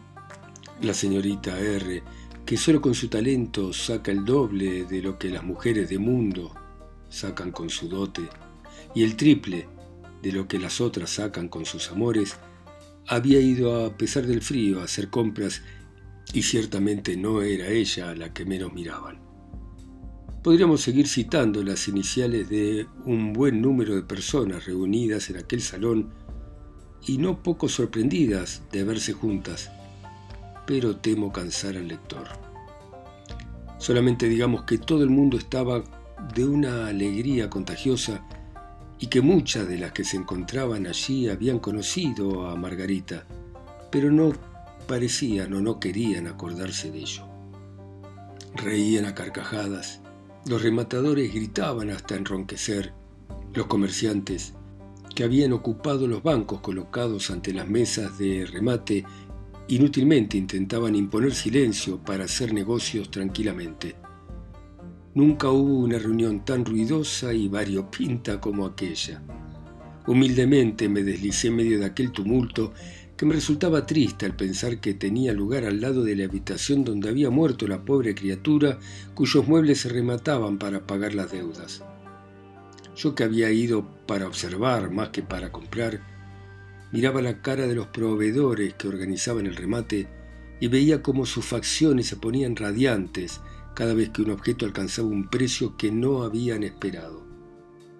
La 0.81 0.93
señorita 0.93 1.59
R, 1.59 2.03
que 2.45 2.57
solo 2.57 2.81
con 2.81 2.93
su 2.93 3.07
talento 3.07 3.73
saca 3.73 4.11
el 4.11 4.25
doble 4.25 4.85
de 4.85 5.01
lo 5.01 5.17
que 5.17 5.29
las 5.29 5.43
mujeres 5.43 5.89
de 5.89 5.97
mundo 5.97 6.53
sacan 7.09 7.51
con 7.51 7.69
su 7.69 7.87
dote, 7.87 8.23
y 8.93 9.03
el 9.03 9.15
triple 9.15 9.67
de 10.21 10.31
lo 10.31 10.47
que 10.47 10.59
las 10.59 10.81
otras 10.81 11.09
sacan 11.09 11.49
con 11.49 11.65
sus 11.65 11.89
amores, 11.91 12.37
había 13.07 13.39
ido 13.39 13.85
a 13.85 13.97
pesar 13.97 14.25
del 14.25 14.41
frío 14.41 14.81
a 14.81 14.85
hacer 14.85 15.09
compras 15.09 15.61
y 16.33 16.43
ciertamente 16.43 17.17
no 17.17 17.41
era 17.41 17.67
ella 17.67 18.13
la 18.15 18.33
que 18.33 18.45
menos 18.45 18.73
miraban. 18.73 19.30
Podríamos 20.43 20.81
seguir 20.81 21.07
citando 21.07 21.61
las 21.61 21.87
iniciales 21.87 22.49
de 22.49 22.87
un 23.05 23.31
buen 23.31 23.61
número 23.61 23.93
de 23.93 24.01
personas 24.01 24.65
reunidas 24.65 25.29
en 25.29 25.37
aquel 25.37 25.61
salón 25.61 26.09
y 27.05 27.19
no 27.19 27.43
poco 27.43 27.69
sorprendidas 27.69 28.63
de 28.71 28.83
verse 28.83 29.13
juntas, 29.13 29.69
pero 30.65 30.95
temo 30.95 31.31
cansar 31.31 31.77
al 31.77 31.87
lector. 31.87 32.27
Solamente 33.77 34.27
digamos 34.27 34.63
que 34.63 34.79
todo 34.79 35.03
el 35.03 35.11
mundo 35.11 35.37
estaba 35.37 35.83
de 36.33 36.45
una 36.45 36.87
alegría 36.87 37.47
contagiosa 37.47 38.25
y 38.97 39.07
que 39.07 39.21
muchas 39.21 39.67
de 39.67 39.77
las 39.77 39.91
que 39.91 40.03
se 40.03 40.17
encontraban 40.17 40.87
allí 40.87 41.29
habían 41.29 41.59
conocido 41.59 42.47
a 42.47 42.55
Margarita, 42.55 43.27
pero 43.91 44.11
no 44.11 44.33
parecían 44.87 45.53
o 45.53 45.61
no 45.61 45.79
querían 45.79 46.25
acordarse 46.25 46.89
de 46.89 46.97
ello. 46.97 47.27
Reían 48.55 49.05
a 49.05 49.13
carcajadas, 49.13 50.00
los 50.45 50.61
rematadores 50.61 51.33
gritaban 51.33 51.89
hasta 51.91 52.15
enronquecer, 52.15 52.93
los 53.53 53.67
comerciantes, 53.67 54.53
que 55.13 55.23
habían 55.23 55.53
ocupado 55.53 56.07
los 56.07 56.23
bancos 56.23 56.61
colocados 56.61 57.29
ante 57.29 57.53
las 57.53 57.67
mesas 57.67 58.17
de 58.17 58.45
remate, 58.45 59.03
inútilmente 59.67 60.37
intentaban 60.37 60.95
imponer 60.95 61.33
silencio 61.33 61.99
para 61.99 62.25
hacer 62.25 62.53
negocios 62.53 63.11
tranquilamente. 63.11 63.95
Nunca 65.13 65.49
hubo 65.49 65.79
una 65.79 65.99
reunión 65.99 66.45
tan 66.45 66.65
ruidosa 66.65 67.33
y 67.33 67.47
variopinta 67.47 68.39
como 68.39 68.65
aquella. 68.65 69.21
Humildemente 70.07 70.89
me 70.89 71.03
deslicé 71.03 71.49
en 71.49 71.57
medio 71.57 71.79
de 71.79 71.85
aquel 71.85 72.11
tumulto 72.11 72.73
que 73.21 73.27
me 73.27 73.35
resultaba 73.35 73.85
triste 73.85 74.25
al 74.25 74.35
pensar 74.35 74.79
que 74.79 74.95
tenía 74.95 75.31
lugar 75.31 75.65
al 75.65 75.79
lado 75.79 76.03
de 76.03 76.15
la 76.15 76.23
habitación 76.23 76.83
donde 76.83 77.07
había 77.07 77.29
muerto 77.29 77.67
la 77.67 77.85
pobre 77.85 78.15
criatura 78.15 78.79
cuyos 79.13 79.47
muebles 79.47 79.81
se 79.81 79.89
remataban 79.89 80.57
para 80.57 80.87
pagar 80.87 81.13
las 81.13 81.31
deudas. 81.31 81.83
Yo 82.95 83.13
que 83.13 83.23
había 83.23 83.51
ido 83.51 83.85
para 84.07 84.25
observar 84.25 84.89
más 84.89 85.09
que 85.09 85.21
para 85.21 85.51
comprar, 85.51 86.01
miraba 86.91 87.21
la 87.21 87.43
cara 87.43 87.67
de 87.67 87.75
los 87.75 87.85
proveedores 87.89 88.73
que 88.73 88.87
organizaban 88.87 89.45
el 89.45 89.55
remate 89.55 90.07
y 90.59 90.67
veía 90.67 91.03
cómo 91.03 91.27
sus 91.27 91.45
facciones 91.45 92.07
se 92.07 92.15
ponían 92.15 92.55
radiantes 92.55 93.39
cada 93.75 93.93
vez 93.93 94.09
que 94.09 94.23
un 94.23 94.31
objeto 94.31 94.65
alcanzaba 94.65 95.09
un 95.09 95.29
precio 95.29 95.77
que 95.77 95.91
no 95.91 96.23
habían 96.23 96.63
esperado. 96.63 97.23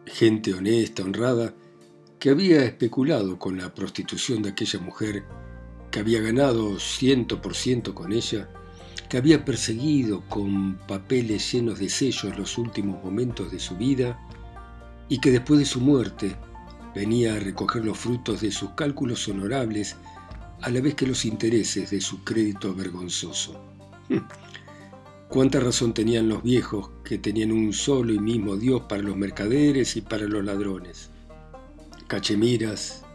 Gente 0.08 0.56
honesta, 0.56 1.04
honrada, 1.04 1.54
que 2.22 2.30
había 2.30 2.64
especulado 2.64 3.40
con 3.40 3.58
la 3.58 3.74
prostitución 3.74 4.44
de 4.44 4.50
aquella 4.50 4.78
mujer, 4.78 5.24
que 5.90 6.00
había 6.00 6.22
ganado 6.22 6.80
ciento 6.80 7.42
por 7.42 7.56
ciento 7.56 7.96
con 7.96 8.14
ella, 8.14 8.48
que 9.10 9.18
había 9.18 9.44
perseguido 9.44 10.22
con 10.30 10.78
papeles 10.88 11.52
llenos 11.52 11.80
de 11.80 11.90
sellos 11.90 12.38
los 12.38 12.60
últimos 12.60 13.04
momentos 13.04 13.52
de 13.52 13.58
su 13.58 13.76
vida 13.76 14.20
y 15.10 15.20
que 15.20 15.32
después 15.32 15.62
de 15.62 15.66
su 15.66 15.82
muerte 15.82 16.36
venía 16.94 17.34
a 17.34 17.40
recoger 17.40 17.84
los 17.84 17.98
frutos 17.98 18.42
de 18.42 18.52
sus 18.52 18.70
cálculos 18.74 19.28
honorables 19.28 19.96
a 20.62 20.70
la 20.70 20.80
vez 20.80 20.94
que 20.94 21.08
los 21.08 21.26
intereses 21.26 21.90
de 21.90 22.02
su 22.02 22.24
crédito 22.24 22.76
vergonzoso. 22.76 23.60
Cuánta 25.28 25.60
razón 25.60 25.96
tenían 25.96 26.30
los 26.30 26.44
viejos 26.44 26.92
que 27.04 27.18
tenían 27.18 27.52
un 27.52 27.74
solo 27.74 28.14
y 28.14 28.20
mismo 28.20 28.58
Dios 28.58 28.84
para 28.88 29.02
los 29.02 29.18
mercaderes 29.18 29.98
y 29.98 30.02
para 30.02 30.28
los 30.28 30.46
ladrones. 30.46 31.11
Cachemiras, 32.12 33.06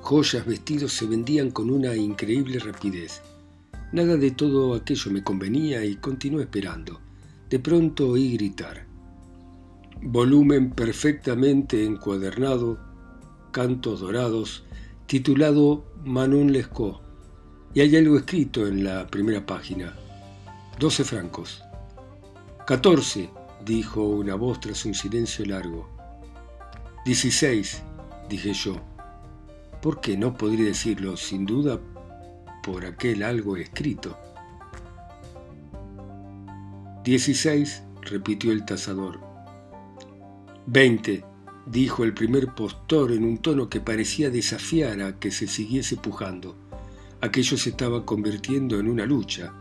joyas, 0.00 0.46
vestidos 0.46 0.92
se 0.92 1.06
vendían 1.06 1.50
con 1.50 1.70
una 1.70 1.96
increíble 1.96 2.60
rapidez. 2.60 3.20
Nada 3.90 4.16
de 4.16 4.30
todo 4.30 4.76
aquello 4.76 5.10
me 5.10 5.24
convenía 5.24 5.84
y 5.84 5.96
continué 5.96 6.44
esperando. 6.44 7.00
De 7.50 7.58
pronto 7.58 8.10
oí 8.10 8.34
gritar. 8.34 8.86
Volumen 10.00 10.70
perfectamente 10.70 11.84
encuadernado, 11.84 12.78
cantos 13.50 13.98
dorados, 13.98 14.62
titulado 15.06 15.84
Manon 16.04 16.52
Lescaut. 16.52 17.00
Y 17.74 17.80
hay 17.80 17.96
algo 17.96 18.16
escrito 18.16 18.68
en 18.68 18.84
la 18.84 19.08
primera 19.08 19.44
página. 19.44 19.96
Doce 20.78 21.02
francos. 21.02 21.60
Catorce, 22.68 23.30
dijo 23.64 24.04
una 24.04 24.36
voz 24.36 24.60
tras 24.60 24.84
un 24.84 24.94
silencio 24.94 25.44
largo. 25.44 25.88
Dieciséis, 27.04 27.82
dije 28.28 28.52
yo. 28.52 28.76
¿Por 29.82 30.00
qué 30.00 30.16
no 30.16 30.34
podría 30.34 30.66
decirlo? 30.66 31.16
Sin 31.16 31.44
duda, 31.44 31.78
por 32.62 32.86
aquel 32.86 33.22
algo 33.22 33.56
escrito. 33.56 34.16
Dieciséis, 37.04 37.82
repitió 38.00 38.50
el 38.50 38.64
tasador. 38.64 39.20
Veinte, 40.66 41.22
dijo 41.66 42.04
el 42.04 42.14
primer 42.14 42.54
postor 42.54 43.12
en 43.12 43.24
un 43.24 43.38
tono 43.38 43.68
que 43.68 43.80
parecía 43.80 44.30
desafiar 44.30 45.02
a 45.02 45.18
que 45.18 45.30
se 45.30 45.46
siguiese 45.46 45.96
pujando. 45.96 46.56
Aquello 47.20 47.58
se 47.58 47.70
estaba 47.70 48.06
convirtiendo 48.06 48.78
en 48.78 48.88
una 48.88 49.04
lucha. 49.04 49.52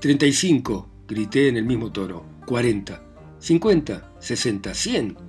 Treinta 0.00 0.26
y 0.26 0.32
cinco, 0.32 0.88
grité 1.06 1.48
en 1.48 1.56
el 1.56 1.64
mismo 1.64 1.92
tono. 1.92 2.24
40, 2.46 3.02
50, 3.38 4.14
60, 4.18 4.74
100. 4.74 5.27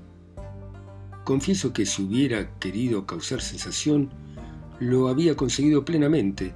Confieso 1.29 1.74
que 1.74 1.86
si 1.86 2.01
hubiera 2.01 2.57
querido 2.57 3.05
causar 3.05 3.39
sensación, 3.39 4.09
lo 4.79 5.09
había 5.09 5.36
conseguido 5.36 5.86
plenamente, 5.86 6.55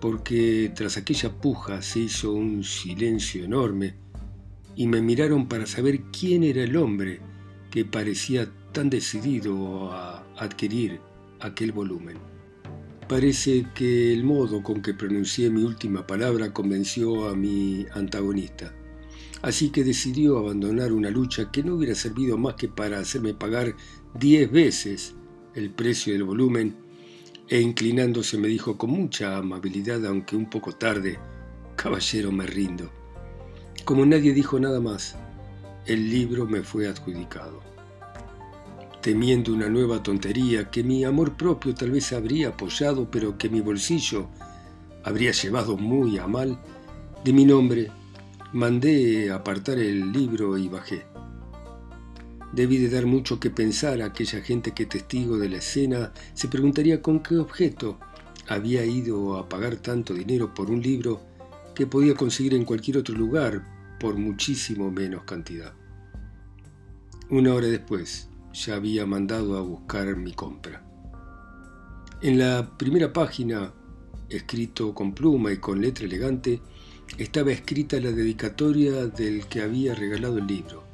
porque 0.00 0.70
tras 0.76 0.96
aquella 0.96 1.32
puja 1.32 1.82
se 1.82 1.98
hizo 1.98 2.32
un 2.32 2.62
silencio 2.62 3.42
enorme 3.42 3.96
y 4.76 4.86
me 4.86 5.02
miraron 5.02 5.48
para 5.48 5.66
saber 5.66 6.02
quién 6.16 6.44
era 6.44 6.62
el 6.62 6.76
hombre 6.76 7.18
que 7.68 7.84
parecía 7.84 8.48
tan 8.70 8.90
decidido 8.90 9.90
a 9.90 10.24
adquirir 10.36 11.00
aquel 11.40 11.72
volumen. 11.72 12.16
Parece 13.08 13.66
que 13.74 14.12
el 14.12 14.22
modo 14.22 14.62
con 14.62 14.82
que 14.82 14.94
pronuncié 14.94 15.50
mi 15.50 15.64
última 15.64 16.06
palabra 16.06 16.52
convenció 16.52 17.28
a 17.28 17.34
mi 17.34 17.86
antagonista 17.92 18.72
así 19.42 19.70
que 19.70 19.84
decidió 19.84 20.38
abandonar 20.38 20.92
una 20.92 21.10
lucha 21.10 21.50
que 21.50 21.62
no 21.62 21.74
hubiera 21.74 21.94
servido 21.94 22.36
más 22.36 22.54
que 22.54 22.68
para 22.68 22.98
hacerme 22.98 23.34
pagar 23.34 23.74
diez 24.18 24.50
veces 24.50 25.14
el 25.54 25.70
precio 25.70 26.12
del 26.12 26.24
volumen, 26.24 26.76
e 27.48 27.60
inclinándose 27.60 28.38
me 28.38 28.48
dijo 28.48 28.76
con 28.76 28.90
mucha 28.90 29.36
amabilidad, 29.36 30.04
aunque 30.06 30.36
un 30.36 30.50
poco 30.50 30.72
tarde, 30.72 31.18
Caballero, 31.76 32.32
me 32.32 32.46
rindo. 32.46 32.90
Como 33.84 34.04
nadie 34.04 34.32
dijo 34.32 34.58
nada 34.58 34.80
más, 34.80 35.16
el 35.86 36.10
libro 36.10 36.46
me 36.46 36.62
fue 36.62 36.88
adjudicado. 36.88 37.60
Temiendo 39.00 39.52
una 39.52 39.68
nueva 39.68 40.02
tontería 40.02 40.70
que 40.70 40.82
mi 40.82 41.04
amor 41.04 41.36
propio 41.36 41.74
tal 41.74 41.92
vez 41.92 42.12
habría 42.12 42.48
apoyado, 42.48 43.08
pero 43.10 43.38
que 43.38 43.48
mi 43.48 43.60
bolsillo 43.60 44.28
habría 45.04 45.30
llevado 45.30 45.76
muy 45.76 46.18
a 46.18 46.26
mal, 46.26 46.58
de 47.24 47.32
mi 47.32 47.44
nombre 47.44 47.90
Mandé 48.52 49.30
apartar 49.30 49.78
el 49.78 50.12
libro 50.12 50.56
y 50.56 50.68
bajé. 50.68 51.04
Debí 52.56 52.78
de 52.78 52.88
dar 52.88 53.04
mucho 53.04 53.38
que 53.38 53.50
pensar 53.50 54.00
a 54.00 54.06
aquella 54.06 54.40
gente 54.40 54.72
que 54.72 54.86
testigo 54.86 55.36
de 55.36 55.50
la 55.50 55.58
escena 55.58 56.14
se 56.32 56.48
preguntaría 56.48 57.02
con 57.02 57.20
qué 57.20 57.36
objeto 57.36 57.98
había 58.48 58.82
ido 58.86 59.36
a 59.36 59.46
pagar 59.46 59.76
tanto 59.76 60.14
dinero 60.14 60.54
por 60.54 60.70
un 60.70 60.80
libro 60.80 61.20
que 61.74 61.86
podía 61.86 62.14
conseguir 62.14 62.54
en 62.54 62.64
cualquier 62.64 62.96
otro 62.96 63.14
lugar 63.14 63.62
por 64.00 64.16
muchísimo 64.16 64.90
menos 64.90 65.24
cantidad. 65.24 65.74
Una 67.28 67.52
hora 67.52 67.66
después 67.66 68.30
ya 68.54 68.76
había 68.76 69.04
mandado 69.04 69.58
a 69.58 69.60
buscar 69.60 70.16
mi 70.16 70.32
compra. 70.32 70.82
En 72.22 72.38
la 72.38 72.78
primera 72.78 73.12
página, 73.12 73.74
escrito 74.30 74.94
con 74.94 75.12
pluma 75.12 75.52
y 75.52 75.58
con 75.58 75.82
letra 75.82 76.06
elegante, 76.06 76.62
estaba 77.18 77.52
escrita 77.52 78.00
la 78.00 78.12
dedicatoria 78.12 79.08
del 79.08 79.46
que 79.46 79.60
había 79.60 79.94
regalado 79.94 80.38
el 80.38 80.46
libro, 80.46 80.85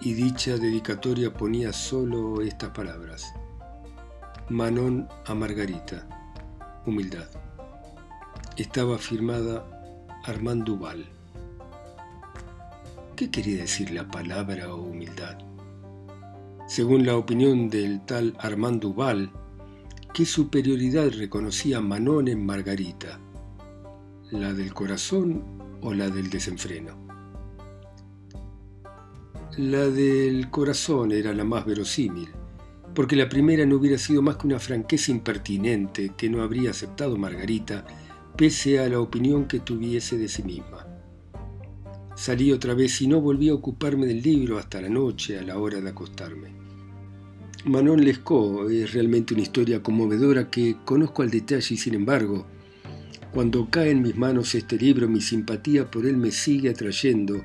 y 0.00 0.14
dicha 0.14 0.56
dedicatoria 0.56 1.32
ponía 1.32 1.72
solo 1.72 2.40
estas 2.40 2.70
palabras. 2.70 3.32
Manon 4.48 5.08
a 5.24 5.34
Margarita, 5.34 6.06
humildad. 6.84 7.28
Estaba 8.56 8.98
firmada 8.98 9.64
Armand 10.24 10.64
Duval. 10.64 11.06
¿Qué 13.16 13.30
quería 13.30 13.62
decir 13.62 13.90
la 13.90 14.06
palabra 14.06 14.74
humildad? 14.74 15.38
Según 16.68 17.06
la 17.06 17.16
opinión 17.16 17.70
del 17.70 18.04
tal 18.04 18.36
Armand 18.38 18.82
Duval, 18.82 19.30
¿qué 20.12 20.26
superioridad 20.26 21.10
reconocía 21.10 21.80
Manon 21.80 22.28
en 22.28 22.44
Margarita? 22.44 23.18
¿La 24.30 24.52
del 24.52 24.74
corazón 24.74 25.44
o 25.80 25.94
la 25.94 26.10
del 26.10 26.28
desenfreno? 26.28 27.05
La 29.58 29.88
del 29.88 30.50
corazón 30.50 31.12
era 31.12 31.32
la 31.32 31.42
más 31.42 31.64
verosímil, 31.64 32.28
porque 32.94 33.16
la 33.16 33.26
primera 33.26 33.64
no 33.64 33.76
hubiera 33.76 33.96
sido 33.96 34.20
más 34.20 34.36
que 34.36 34.46
una 34.46 34.58
franqueza 34.58 35.10
impertinente 35.10 36.12
que 36.14 36.28
no 36.28 36.42
habría 36.42 36.72
aceptado 36.72 37.16
Margarita, 37.16 37.86
pese 38.36 38.80
a 38.80 38.88
la 38.90 39.00
opinión 39.00 39.48
que 39.48 39.60
tuviese 39.60 40.18
de 40.18 40.28
sí 40.28 40.42
misma. 40.42 40.86
Salí 42.14 42.52
otra 42.52 42.74
vez 42.74 43.00
y 43.00 43.08
no 43.08 43.22
volví 43.22 43.48
a 43.48 43.54
ocuparme 43.54 44.04
del 44.04 44.20
libro 44.20 44.58
hasta 44.58 44.82
la 44.82 44.90
noche 44.90 45.38
a 45.38 45.42
la 45.42 45.56
hora 45.56 45.80
de 45.80 45.88
acostarme. 45.88 46.54
Manon 47.64 48.04
Lescaut 48.04 48.70
es 48.70 48.92
realmente 48.92 49.32
una 49.32 49.44
historia 49.44 49.82
conmovedora 49.82 50.50
que 50.50 50.76
conozco 50.84 51.22
al 51.22 51.30
detalle 51.30 51.74
y 51.74 51.78
sin 51.78 51.94
embargo, 51.94 52.46
cuando 53.32 53.70
cae 53.70 53.90
en 53.90 54.02
mis 54.02 54.18
manos 54.18 54.54
este 54.54 54.76
libro 54.76 55.08
mi 55.08 55.22
simpatía 55.22 55.90
por 55.90 56.04
él 56.04 56.18
me 56.18 56.30
sigue 56.30 56.68
atrayendo 56.68 57.42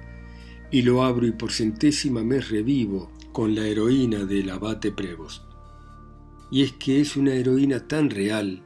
y 0.72 0.82
lo 0.84 1.04
abro 1.04 1.28
y 1.28 1.32
por 1.32 1.52
centésima 1.52 2.24
vez 2.24 2.50
revivo 2.50 3.12
con 3.34 3.54
la 3.54 3.68
heroína 3.68 4.26
del 4.26 4.50
abate 4.50 4.92
Prevost. 4.92 5.44
Y 6.50 6.64
es 6.64 6.72
que 6.74 7.02
es 7.02 7.16
una 7.16 7.34
heroína 7.34 7.88
tan 7.88 8.10
real 8.10 8.62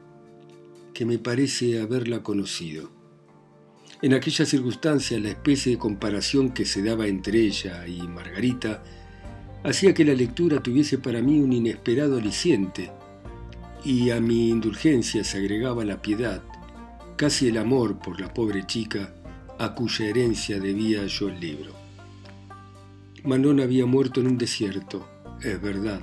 que 0.94 1.04
me 1.04 1.18
parece 1.18 1.80
haberla 1.80 2.22
conocido. 2.22 2.90
En 4.02 4.14
aquella 4.14 4.44
circunstancia, 4.44 5.18
la 5.18 5.30
especie 5.30 5.72
de 5.72 5.78
comparación 5.78 6.50
que 6.50 6.64
se 6.64 6.82
daba 6.82 7.06
entre 7.06 7.40
ella 7.40 7.86
y 7.86 8.00
Margarita 8.02 8.82
hacía 9.64 9.94
que 9.94 10.04
la 10.04 10.14
lectura 10.14 10.62
tuviese 10.62 10.98
para 10.98 11.20
mí 11.20 11.40
un 11.40 11.52
inesperado 11.52 12.18
aliciente, 12.18 12.90
y 13.84 14.10
a 14.10 14.20
mi 14.20 14.48
indulgencia 14.48 15.22
se 15.22 15.38
agregaba 15.38 15.84
la 15.84 16.02
piedad, 16.02 16.42
casi 17.16 17.48
el 17.48 17.58
amor 17.58 17.98
por 17.98 18.20
la 18.20 18.32
pobre 18.32 18.66
chica 18.66 19.14
a 19.58 19.74
cuya 19.74 20.06
herencia 20.06 20.58
debía 20.60 21.06
yo 21.06 21.28
el 21.28 21.40
libro. 21.40 21.75
Manon 23.26 23.58
había 23.58 23.86
muerto 23.86 24.20
en 24.20 24.28
un 24.28 24.38
desierto, 24.38 25.04
es 25.42 25.60
verdad, 25.60 26.00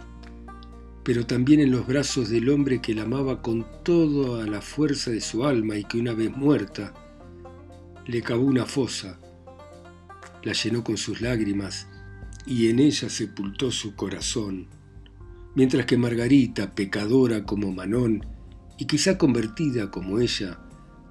pero 1.03 1.25
también 1.25 1.61
en 1.61 1.71
los 1.71 1.87
brazos 1.87 2.29
del 2.29 2.49
hombre 2.49 2.81
que 2.81 2.93
la 2.93 3.03
amaba 3.03 3.41
con 3.41 3.65
toda 3.81 4.45
la 4.45 4.59
fuerza 4.59 5.09
de 5.09 5.21
su 5.21 5.45
alma 5.45 5.77
y 5.77 5.85
que 5.85 5.97
una 5.97 6.11
vez 6.13 6.35
muerta, 6.35 6.93
le 8.05 8.21
cavó 8.21 8.43
una 8.43 8.65
fosa, 8.65 9.21
la 10.43 10.51
llenó 10.51 10.83
con 10.83 10.97
sus 10.97 11.21
lágrimas 11.21 11.87
y 12.45 12.67
en 12.67 12.79
ella 12.79 13.09
sepultó 13.09 13.71
su 13.71 13.95
corazón, 13.95 14.67
mientras 15.55 15.85
que 15.85 15.97
Margarita, 15.97 16.75
pecadora 16.75 17.45
como 17.45 17.71
Manón 17.71 18.25
y 18.77 18.85
quizá 18.85 19.17
convertida 19.17 19.89
como 19.91 20.19
ella, 20.19 20.59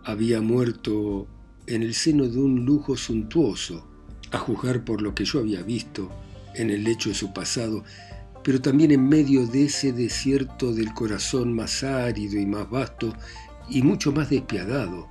había 0.05 0.43
muerto 0.43 1.27
en 1.67 1.83
el 1.83 1.95
seno 1.95 2.29
de 2.29 2.39
un 2.39 2.67
lujo 2.67 2.99
suntuoso, 2.99 3.89
a 4.33 4.39
juzgar 4.39 4.85
por 4.85 5.03
lo 5.03 5.15
que 5.15 5.25
yo 5.25 5.39
había 5.39 5.63
visto 5.63 6.11
en 6.55 6.71
el 6.71 6.85
lecho 6.85 7.11
de 7.11 7.15
su 7.15 7.33
pasado, 7.33 7.85
pero 8.43 8.61
también 8.61 8.91
en 8.91 9.09
medio 9.09 9.47
de 9.47 9.67
ese 9.67 9.93
desierto 9.93 10.73
del 10.73 10.93
corazón 10.93 11.53
más 11.53 11.85
árido 11.85 12.41
y 12.41 12.47
más 12.47 12.69
vasto 12.69 13.15
y 13.69 13.83
mucho 13.83 14.11
más 14.11 14.31
despiadado 14.31 15.09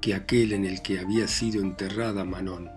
que 0.00 0.14
aquel 0.14 0.52
en 0.52 0.64
el 0.64 0.82
que 0.82 0.98
había 0.98 1.28
sido 1.28 1.62
enterrada 1.62 2.24
Manón. 2.24 2.68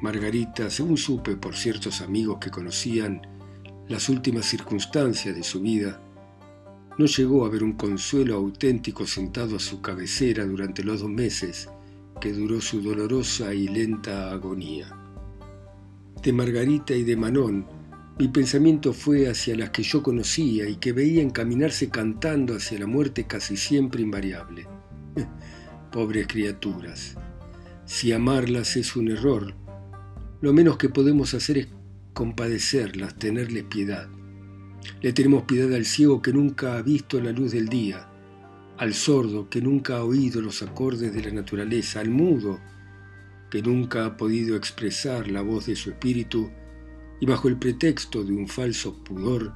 Margarita, 0.00 0.70
según 0.70 0.96
supe 0.96 1.36
por 1.36 1.56
ciertos 1.56 2.00
amigos 2.02 2.38
que 2.40 2.50
conocían 2.50 3.22
las 3.88 4.08
últimas 4.08 4.46
circunstancias 4.46 5.34
de 5.34 5.42
su 5.42 5.60
vida, 5.60 6.00
no 6.98 7.06
llegó 7.06 7.44
a 7.44 7.48
ver 7.48 7.62
un 7.62 7.72
consuelo 7.72 8.36
auténtico 8.36 9.06
sentado 9.06 9.56
a 9.56 9.60
su 9.60 9.80
cabecera 9.80 10.44
durante 10.44 10.82
los 10.82 11.00
dos 11.00 11.10
meses 11.10 11.68
que 12.18 12.32
duró 12.32 12.60
su 12.60 12.80
dolorosa 12.80 13.54
y 13.54 13.68
lenta 13.68 14.30
agonía. 14.32 14.94
De 16.22 16.32
Margarita 16.32 16.94
y 16.94 17.04
de 17.04 17.16
Manón, 17.16 17.66
mi 18.18 18.28
pensamiento 18.28 18.92
fue 18.92 19.28
hacia 19.28 19.56
las 19.56 19.70
que 19.70 19.82
yo 19.82 20.02
conocía 20.02 20.68
y 20.68 20.76
que 20.76 20.92
veía 20.92 21.22
encaminarse 21.22 21.88
cantando 21.88 22.56
hacia 22.56 22.80
la 22.80 22.86
muerte 22.86 23.26
casi 23.26 23.56
siempre 23.56 24.02
invariable. 24.02 24.66
Pobres 25.92 26.26
criaturas, 26.26 27.16
si 27.84 28.12
amarlas 28.12 28.76
es 28.76 28.96
un 28.96 29.10
error, 29.10 29.54
lo 30.40 30.52
menos 30.52 30.76
que 30.76 30.88
podemos 30.88 31.34
hacer 31.34 31.58
es 31.58 31.68
compadecerlas, 32.12 33.16
tenerles 33.16 33.64
piedad. 33.64 34.08
Le 35.00 35.12
tenemos 35.12 35.44
piedad 35.44 35.72
al 35.72 35.84
ciego 35.84 36.20
que 36.20 36.32
nunca 36.32 36.76
ha 36.76 36.82
visto 36.82 37.20
la 37.20 37.30
luz 37.30 37.52
del 37.52 37.68
día, 37.68 38.08
al 38.78 38.94
sordo 38.94 39.48
que 39.50 39.60
nunca 39.60 39.96
ha 39.96 40.04
oído 40.04 40.40
los 40.40 40.62
acordes 40.62 41.12
de 41.12 41.22
la 41.22 41.32
naturaleza, 41.32 41.98
al 42.00 42.10
mudo 42.10 42.60
que 43.50 43.60
nunca 43.60 44.06
ha 44.06 44.16
podido 44.16 44.56
expresar 44.56 45.28
la 45.28 45.42
voz 45.42 45.66
de 45.66 45.74
su 45.74 45.90
espíritu 45.90 46.50
y 47.20 47.26
bajo 47.26 47.48
el 47.48 47.56
pretexto 47.56 48.22
de 48.22 48.32
un 48.32 48.46
falso 48.46 49.02
pudor, 49.02 49.52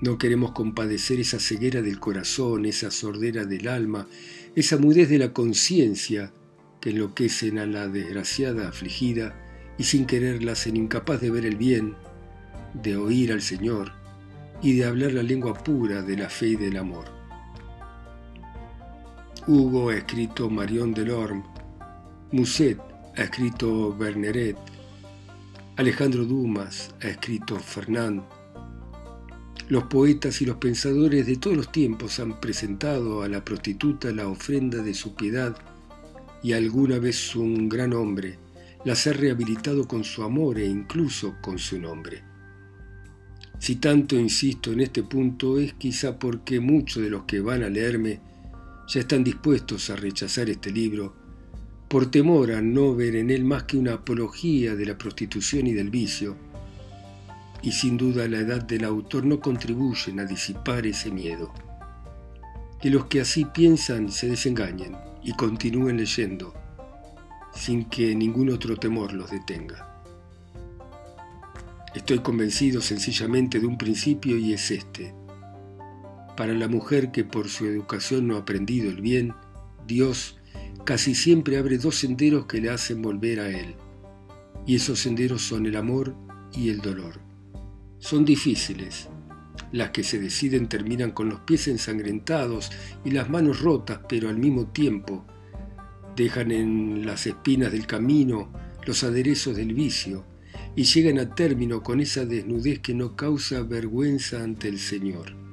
no 0.00 0.16
queremos 0.16 0.52
compadecer 0.52 1.20
esa 1.20 1.38
ceguera 1.40 1.82
del 1.82 2.00
corazón, 2.00 2.64
esa 2.64 2.90
sordera 2.90 3.44
del 3.44 3.68
alma, 3.68 4.06
esa 4.54 4.78
mudez 4.78 5.10
de 5.10 5.18
la 5.18 5.32
conciencia 5.32 6.32
que 6.80 6.90
enloquecen 6.90 7.58
a 7.58 7.66
la 7.66 7.88
desgraciada 7.88 8.68
afligida 8.68 9.74
y 9.78 9.84
sin 9.84 10.06
quererla 10.06 10.52
hacen 10.52 10.76
incapaz 10.76 11.20
de 11.20 11.30
ver 11.30 11.44
el 11.44 11.56
bien, 11.56 11.96
de 12.72 12.96
oír 12.96 13.32
al 13.32 13.42
Señor 13.42 13.92
y 14.62 14.74
de 14.74 14.86
hablar 14.86 15.12
la 15.12 15.22
lengua 15.22 15.54
pura 15.54 16.02
de 16.02 16.16
la 16.16 16.30
fe 16.30 16.48
y 16.48 16.56
del 16.56 16.78
amor. 16.78 17.15
Hugo 19.48 19.90
ha 19.90 19.96
escrito 19.96 20.50
Marion 20.50 20.92
Delorme, 20.92 21.44
Musset 22.32 22.80
ha 23.16 23.22
escrito 23.22 23.96
Berneret, 23.96 24.56
Alejandro 25.76 26.24
Dumas 26.24 26.92
ha 27.00 27.06
escrito 27.06 27.56
Fernand, 27.56 28.24
los 29.68 29.84
poetas 29.84 30.42
y 30.42 30.46
los 30.46 30.56
pensadores 30.56 31.26
de 31.26 31.36
todos 31.36 31.56
los 31.56 31.70
tiempos 31.70 32.18
han 32.18 32.40
presentado 32.40 33.22
a 33.22 33.28
la 33.28 33.44
prostituta 33.44 34.10
la 34.10 34.26
ofrenda 34.26 34.82
de 34.82 34.94
su 34.94 35.14
piedad 35.14 35.56
y 36.42 36.52
alguna 36.52 36.98
vez 36.98 37.36
un 37.36 37.68
gran 37.68 37.92
hombre 37.92 38.40
las 38.84 39.06
ha 39.06 39.12
rehabilitado 39.12 39.86
con 39.86 40.02
su 40.02 40.24
amor 40.24 40.58
e 40.58 40.66
incluso 40.66 41.36
con 41.40 41.60
su 41.60 41.78
nombre. 41.78 42.24
Si 43.60 43.76
tanto 43.76 44.16
insisto 44.16 44.72
en 44.72 44.80
este 44.80 45.04
punto 45.04 45.60
es 45.60 45.74
quizá 45.74 46.18
porque 46.18 46.58
muchos 46.58 47.04
de 47.04 47.10
los 47.10 47.24
que 47.26 47.38
van 47.38 47.62
a 47.62 47.68
leerme 47.68 48.20
ya 48.88 49.00
están 49.00 49.24
dispuestos 49.24 49.90
a 49.90 49.96
rechazar 49.96 50.48
este 50.48 50.70
libro 50.70 51.14
por 51.88 52.10
temor 52.10 52.52
a 52.52 52.60
no 52.60 52.94
ver 52.94 53.16
en 53.16 53.30
él 53.30 53.44
más 53.44 53.64
que 53.64 53.76
una 53.76 53.94
apología 53.94 54.74
de 54.74 54.86
la 54.86 54.98
prostitución 54.98 55.66
y 55.66 55.72
del 55.72 55.90
vicio, 55.90 56.36
y 57.62 57.72
sin 57.72 57.96
duda 57.96 58.28
la 58.28 58.38
edad 58.38 58.62
del 58.62 58.84
autor 58.84 59.24
no 59.24 59.40
contribuyen 59.40 60.20
a 60.20 60.24
disipar 60.24 60.86
ese 60.86 61.10
miedo. 61.10 61.52
Que 62.80 62.90
los 62.90 63.06
que 63.06 63.20
así 63.20 63.44
piensan 63.44 64.10
se 64.10 64.28
desengañen 64.28 64.96
y 65.22 65.32
continúen 65.34 65.96
leyendo, 65.96 66.54
sin 67.54 67.84
que 67.86 68.14
ningún 68.14 68.50
otro 68.50 68.76
temor 68.76 69.12
los 69.12 69.30
detenga. 69.30 70.04
Estoy 71.94 72.18
convencido 72.18 72.82
sencillamente 72.82 73.58
de 73.58 73.66
un 73.66 73.78
principio 73.78 74.36
y 74.36 74.52
es 74.52 74.70
este. 74.70 75.14
Para 76.36 76.52
la 76.52 76.68
mujer 76.68 77.12
que 77.12 77.24
por 77.24 77.48
su 77.48 77.64
educación 77.66 78.26
no 78.26 78.36
ha 78.36 78.40
aprendido 78.40 78.90
el 78.90 79.00
bien, 79.00 79.32
Dios 79.86 80.38
casi 80.84 81.14
siempre 81.14 81.56
abre 81.56 81.78
dos 81.78 81.96
senderos 81.96 82.46
que 82.46 82.60
le 82.60 82.70
hacen 82.70 83.00
volver 83.00 83.40
a 83.40 83.48
Él. 83.48 83.74
Y 84.66 84.76
esos 84.76 84.98
senderos 84.98 85.42
son 85.42 85.64
el 85.66 85.76
amor 85.76 86.14
y 86.52 86.68
el 86.68 86.80
dolor. 86.80 87.20
Son 87.98 88.24
difíciles. 88.24 89.08
Las 89.72 89.90
que 89.90 90.04
se 90.04 90.18
deciden 90.18 90.68
terminan 90.68 91.12
con 91.12 91.28
los 91.28 91.40
pies 91.40 91.68
ensangrentados 91.68 92.70
y 93.04 93.10
las 93.10 93.30
manos 93.30 93.60
rotas, 93.60 94.00
pero 94.08 94.28
al 94.28 94.38
mismo 94.38 94.66
tiempo 94.66 95.24
dejan 96.14 96.50
en 96.50 97.06
las 97.06 97.26
espinas 97.26 97.72
del 97.72 97.86
camino 97.86 98.50
los 98.86 99.04
aderezos 99.04 99.56
del 99.56 99.74
vicio 99.74 100.24
y 100.76 100.84
llegan 100.84 101.18
a 101.18 101.34
término 101.34 101.82
con 101.82 102.00
esa 102.00 102.24
desnudez 102.24 102.80
que 102.80 102.94
no 102.94 103.16
causa 103.16 103.62
vergüenza 103.62 104.42
ante 104.42 104.68
el 104.68 104.78
Señor. 104.78 105.45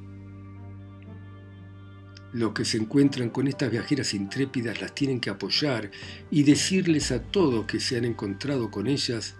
Los 2.33 2.53
que 2.53 2.65
se 2.65 2.77
encuentran 2.77 3.29
con 3.29 3.47
estas 3.47 3.69
viajeras 3.69 4.15
intrépidas 4.15 4.81
las 4.81 4.95
tienen 4.95 5.19
que 5.19 5.29
apoyar 5.29 5.91
y 6.31 6.41
decirles 6.43 7.11
a 7.11 7.21
todos 7.21 7.65
que 7.65 7.79
se 7.79 7.95
han 7.95 8.05
encontrado 8.05 8.71
con 8.71 8.87
ellas 8.87 9.35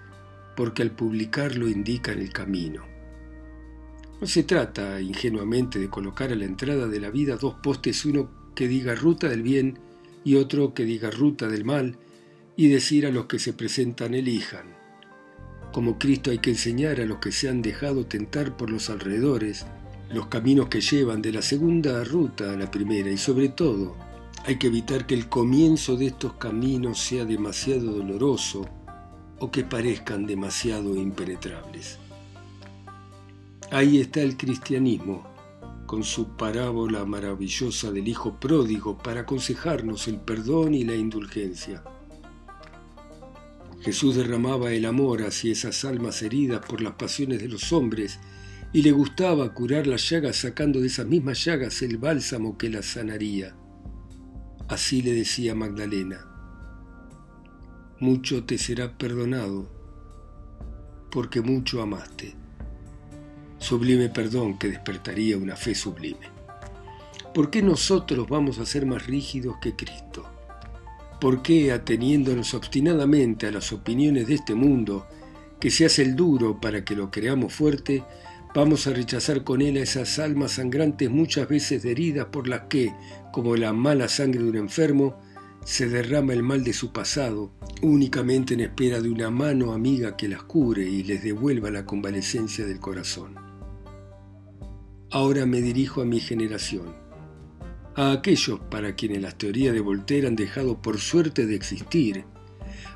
porque 0.56 0.84
al 0.84 0.92
publicarlo 0.92 1.68
indican 1.68 2.20
el 2.20 2.32
camino. 2.32 2.86
No 4.22 4.28
se 4.28 4.44
trata 4.44 5.02
ingenuamente 5.02 5.80
de 5.80 5.90
colocar 5.90 6.32
a 6.32 6.36
la 6.36 6.46
entrada 6.46 6.88
de 6.88 7.00
la 7.00 7.10
vida 7.10 7.36
dos 7.36 7.56
postes, 7.56 8.06
uno 8.06 8.30
que 8.56 8.68
diga 8.68 8.94
ruta 8.94 9.28
del 9.28 9.42
bien 9.42 9.80
y 10.24 10.36
otro 10.36 10.76
que 10.76 10.86
diga 10.86 11.10
ruta 11.10 11.48
del 11.48 11.66
mal, 11.66 11.98
y 12.56 12.68
decir 12.68 13.08
a 13.08 13.12
los 13.12 13.26
que 13.26 13.40
se 13.40 13.54
presentan 13.54 14.14
elijan. 14.14 14.68
Como 15.74 15.98
Cristo 15.98 16.30
hay 16.30 16.38
que 16.38 16.52
enseñar 16.52 17.02
a 17.02 17.06
los 17.06 17.18
que 17.18 17.32
se 17.32 17.50
han 17.50 17.64
dejado 17.64 18.06
tentar 18.06 18.56
por 18.56 18.70
los 18.70 18.92
alrededores 18.92 19.66
los 20.14 20.28
caminos 20.28 20.68
que 20.68 20.80
llevan 20.80 21.22
de 21.22 21.32
la 21.32 21.42
segunda 21.42 22.04
ruta 22.04 22.54
a 22.54 22.56
la 22.56 22.70
primera 22.70 23.10
y 23.10 23.18
sobre 23.18 23.50
todo 23.50 23.96
hay 24.46 24.58
que 24.58 24.68
evitar 24.68 25.08
que 25.08 25.16
el 25.16 25.28
comienzo 25.28 25.96
de 25.96 26.08
estos 26.08 26.34
caminos 26.34 27.00
sea 27.00 27.26
demasiado 27.26 27.92
doloroso 27.92 28.68
o 29.40 29.50
que 29.50 29.64
parezcan 29.64 30.28
demasiado 30.28 30.96
impenetrables. 30.96 31.98
Ahí 33.72 34.00
está 34.00 34.22
el 34.22 34.38
cristianismo, 34.38 35.26
con 35.88 36.04
su 36.04 36.36
parábola 36.36 37.06
maravillosa 37.06 37.92
del 37.92 38.08
Hijo 38.08 38.40
pródigo 38.40 38.98
para 38.98 39.22
aconsejarnos 39.22 40.08
el 40.08 40.18
perdón 40.18 40.76
y 40.76 40.84
la 40.84 40.96
indulgencia. 40.96 41.84
Jesús 43.82 44.16
derramaba 44.16 44.72
el 44.72 44.86
amor 44.86 45.24
hacia 45.24 45.52
esas 45.52 45.84
almas 45.86 46.22
heridas 46.22 46.64
por 46.66 46.82
las 46.82 46.94
pasiones 46.94 47.40
de 47.42 47.48
los 47.48 47.74
hombres 47.74 48.20
y 48.74 48.82
le 48.82 48.92
gustaba 48.92 49.54
curar 49.54 49.86
las 49.86 50.10
llagas 50.10 50.38
sacando 50.38 50.82
de 50.82 50.88
esas 50.88 51.06
mismas 51.06 51.46
llagas 51.46 51.84
el 51.84 51.98
bálsamo 51.98 52.58
que 52.58 52.70
las 52.70 52.88
sanaría. 52.88 53.56
Así 54.68 55.04
le 55.04 55.14
decía 55.14 55.54
Magdalena, 55.54 56.26
mucho 58.00 58.44
te 58.44 58.58
será 58.58 58.98
perdonado 58.98 59.70
porque 61.12 61.42
mucho 61.42 61.84
amaste. 61.84 62.34
Sublime 63.60 64.10
perdón 64.10 64.58
que 64.58 64.70
despertaría 64.70 65.38
una 65.38 65.56
fe 65.56 65.76
sublime. 65.76 66.34
¿Por 67.34 67.52
qué 67.52 67.62
nosotros 67.62 68.28
vamos 68.28 68.58
a 68.58 68.66
ser 68.66 68.88
más 68.88 69.06
rígidos 69.06 69.58
que 69.62 69.76
Cristo? 69.76 70.26
¿Por 71.22 71.42
qué, 71.42 71.72
ateniéndonos 71.72 72.54
obstinadamente 72.56 73.48
a 73.48 73.52
las 73.52 73.72
opiniones 73.72 74.28
de 74.28 74.34
este 74.34 74.56
mundo, 74.56 75.08
que 75.60 75.72
se 75.72 75.86
hace 75.86 76.02
el 76.02 76.16
duro 76.16 76.60
para 76.60 76.84
que 76.84 76.96
lo 76.96 77.10
creamos 77.10 77.54
fuerte, 77.54 78.04
vamos 78.54 78.88
a 78.88 78.92
rechazar 78.92 79.44
con 79.44 79.62
él 79.62 79.78
a 79.78 79.82
esas 79.82 80.20
almas 80.20 80.54
sangrantes 80.54 81.10
muchas 81.10 81.48
veces 81.48 81.84
heridas 81.86 82.28
por 82.28 82.48
las 82.48 82.62
que, 82.70 82.94
como 83.32 83.56
la 83.56 83.74
mala 83.74 84.08
sangre 84.08 84.44
de 84.44 84.50
un 84.50 84.58
enfermo, 84.58 85.20
se 85.66 85.88
derrama 85.88 86.34
el 86.34 86.44
mal 86.44 86.64
de 86.64 86.74
su 86.74 86.92
pasado, 86.92 87.54
únicamente 87.82 88.54
en 88.54 88.60
espera 88.62 89.02
de 89.02 89.10
una 89.10 89.30
mano 89.30 89.74
amiga 89.74 90.18
que 90.18 90.28
las 90.28 90.44
cure 90.44 90.84
y 90.84 91.04
les 91.04 91.24
devuelva 91.24 91.72
la 91.72 91.86
convalecencia 91.86 92.66
del 92.66 92.80
corazón. 92.80 93.36
Ahora 95.10 95.46
me 95.46 95.62
dirijo 95.62 96.02
a 96.02 96.06
mi 96.06 96.20
generación 96.20 97.04
a 97.96 98.12
aquellos 98.12 98.60
para 98.72 98.96
quienes 98.96 99.22
las 99.22 99.38
teorías 99.38 99.74
de 99.74 99.80
Voltaire 99.80 100.28
han 100.28 100.36
dejado 100.36 100.82
por 100.82 100.98
suerte 101.00 101.46
de 101.46 101.56
existir, 101.56 102.26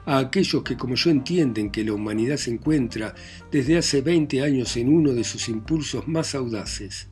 a 0.07 0.19
aquellos 0.19 0.63
que 0.63 0.77
como 0.77 0.95
yo 0.95 1.11
entienden 1.11 1.69
que 1.69 1.83
la 1.83 1.91
humanidad 1.91 2.37
se 2.37 2.49
encuentra 2.49 3.13
desde 3.51 3.77
hace 3.77 4.01
20 4.01 4.41
años 4.41 4.77
en 4.77 4.87
uno 4.87 5.11
de 5.11 5.25
sus 5.25 5.49
impulsos 5.49 6.07
más 6.07 6.33
audaces. 6.33 7.09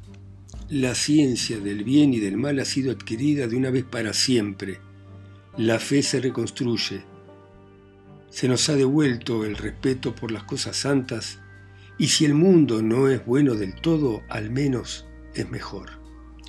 La 0.69 0.95
ciencia 0.95 1.59
del 1.59 1.83
bien 1.83 2.13
y 2.13 2.21
del 2.21 2.37
mal 2.37 2.57
ha 2.57 2.65
sido 2.65 2.93
adquirida 2.93 3.47
de 3.47 3.57
una 3.57 3.69
vez 3.69 3.83
para 3.83 4.13
siempre. 4.13 4.79
La 5.57 5.77
fe 5.77 6.01
se 6.01 6.21
reconstruye. 6.21 7.01
Se 8.29 8.47
nos 8.47 8.69
ha 8.69 8.75
devuelto 8.75 9.43
el 9.43 9.57
respeto 9.57 10.15
por 10.15 10.31
las 10.31 10.43
cosas 10.43 10.77
santas 10.77 11.39
y 11.97 12.07
si 12.07 12.23
el 12.23 12.33
mundo 12.33 12.81
no 12.81 13.09
es 13.09 13.25
bueno 13.25 13.55
del 13.55 13.75
todo, 13.75 14.23
al 14.29 14.51
menos 14.51 15.05
es 15.33 15.49
mejor. 15.49 16.04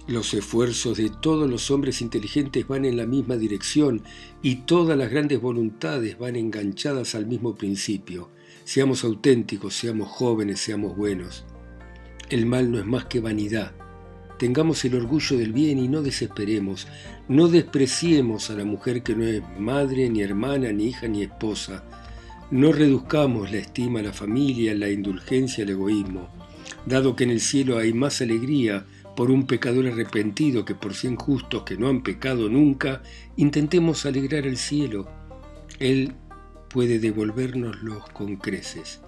Los 0.08 0.34
esfuerzos 0.34 0.98
de 0.98 1.10
todos 1.10 1.50
los 1.50 1.72
hombres 1.72 2.00
inteligentes 2.00 2.68
van 2.68 2.84
en 2.84 2.96
la 2.96 3.06
misma 3.06 3.36
dirección 3.36 4.02
y 4.40 4.56
todas 4.56 4.96
las 4.96 5.10
grandes 5.10 5.40
voluntades 5.40 6.16
van 6.16 6.36
enganchadas 6.36 7.16
al 7.16 7.26
mismo 7.26 7.56
principio. 7.56 8.30
Seamos 8.62 9.02
auténticos, 9.02 9.74
seamos 9.74 10.08
jóvenes, 10.08 10.60
seamos 10.60 10.96
buenos. 10.96 11.44
El 12.30 12.46
mal 12.46 12.70
no 12.70 12.78
es 12.78 12.86
más 12.86 13.06
que 13.06 13.18
vanidad. 13.18 13.72
Tengamos 14.38 14.84
el 14.84 14.94
orgullo 14.94 15.38
del 15.38 15.52
bien 15.52 15.80
y 15.80 15.88
no 15.88 16.02
desesperemos. 16.02 16.86
No 17.26 17.48
despreciemos 17.48 18.48
a 18.50 18.54
la 18.54 18.64
mujer 18.64 19.02
que 19.02 19.16
no 19.16 19.24
es 19.24 19.42
madre, 19.58 20.08
ni 20.08 20.22
hermana, 20.22 20.70
ni 20.70 20.86
hija, 20.86 21.08
ni 21.08 21.22
esposa. 21.22 21.84
No 22.52 22.70
reduzcamos 22.70 23.50
la 23.50 23.58
estima 23.58 23.98
a 23.98 24.04
la 24.04 24.12
familia, 24.12 24.72
la 24.72 24.88
indulgencia 24.88 25.64
al 25.64 25.70
egoísmo. 25.70 26.28
Dado 26.84 27.16
que 27.16 27.24
en 27.24 27.30
el 27.30 27.40
cielo 27.40 27.78
hay 27.78 27.92
más 27.92 28.20
alegría, 28.20 28.86
por 29.16 29.30
un 29.30 29.46
pecador 29.46 29.86
arrepentido 29.86 30.64
que 30.64 30.74
por 30.74 30.94
cien 30.94 31.16
justos 31.16 31.64
que 31.64 31.76
no 31.76 31.88
han 31.88 32.02
pecado 32.02 32.48
nunca, 32.48 33.02
intentemos 33.36 34.06
alegrar 34.06 34.46
el 34.46 34.58
cielo. 34.58 35.08
Él 35.80 36.14
puede 36.68 36.98
devolvernoslos 36.98 38.08
con 38.10 38.36
creces. 38.36 39.00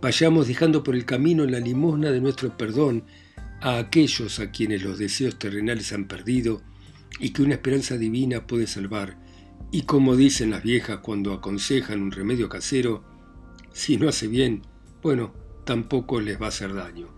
Vayamos 0.00 0.46
dejando 0.46 0.84
por 0.84 0.94
el 0.94 1.04
camino 1.04 1.44
la 1.46 1.58
limosna 1.58 2.10
de 2.10 2.20
nuestro 2.20 2.56
perdón 2.56 3.04
a 3.60 3.78
aquellos 3.78 4.38
a 4.38 4.52
quienes 4.52 4.82
los 4.82 4.98
deseos 4.98 5.38
terrenales 5.38 5.92
han 5.92 6.06
perdido 6.06 6.62
y 7.18 7.30
que 7.30 7.42
una 7.42 7.54
esperanza 7.54 7.96
divina 7.96 8.46
puede 8.46 8.66
salvar. 8.66 9.16
Y 9.72 9.82
como 9.82 10.14
dicen 10.14 10.50
las 10.50 10.62
viejas 10.62 10.98
cuando 10.98 11.32
aconsejan 11.32 12.02
un 12.02 12.12
remedio 12.12 12.48
casero, 12.48 13.02
si 13.72 13.96
no 13.96 14.08
hace 14.08 14.28
bien, 14.28 14.62
bueno, 15.02 15.32
tampoco 15.64 16.20
les 16.20 16.40
va 16.40 16.46
a 16.46 16.50
hacer 16.50 16.74
daño. 16.74 17.08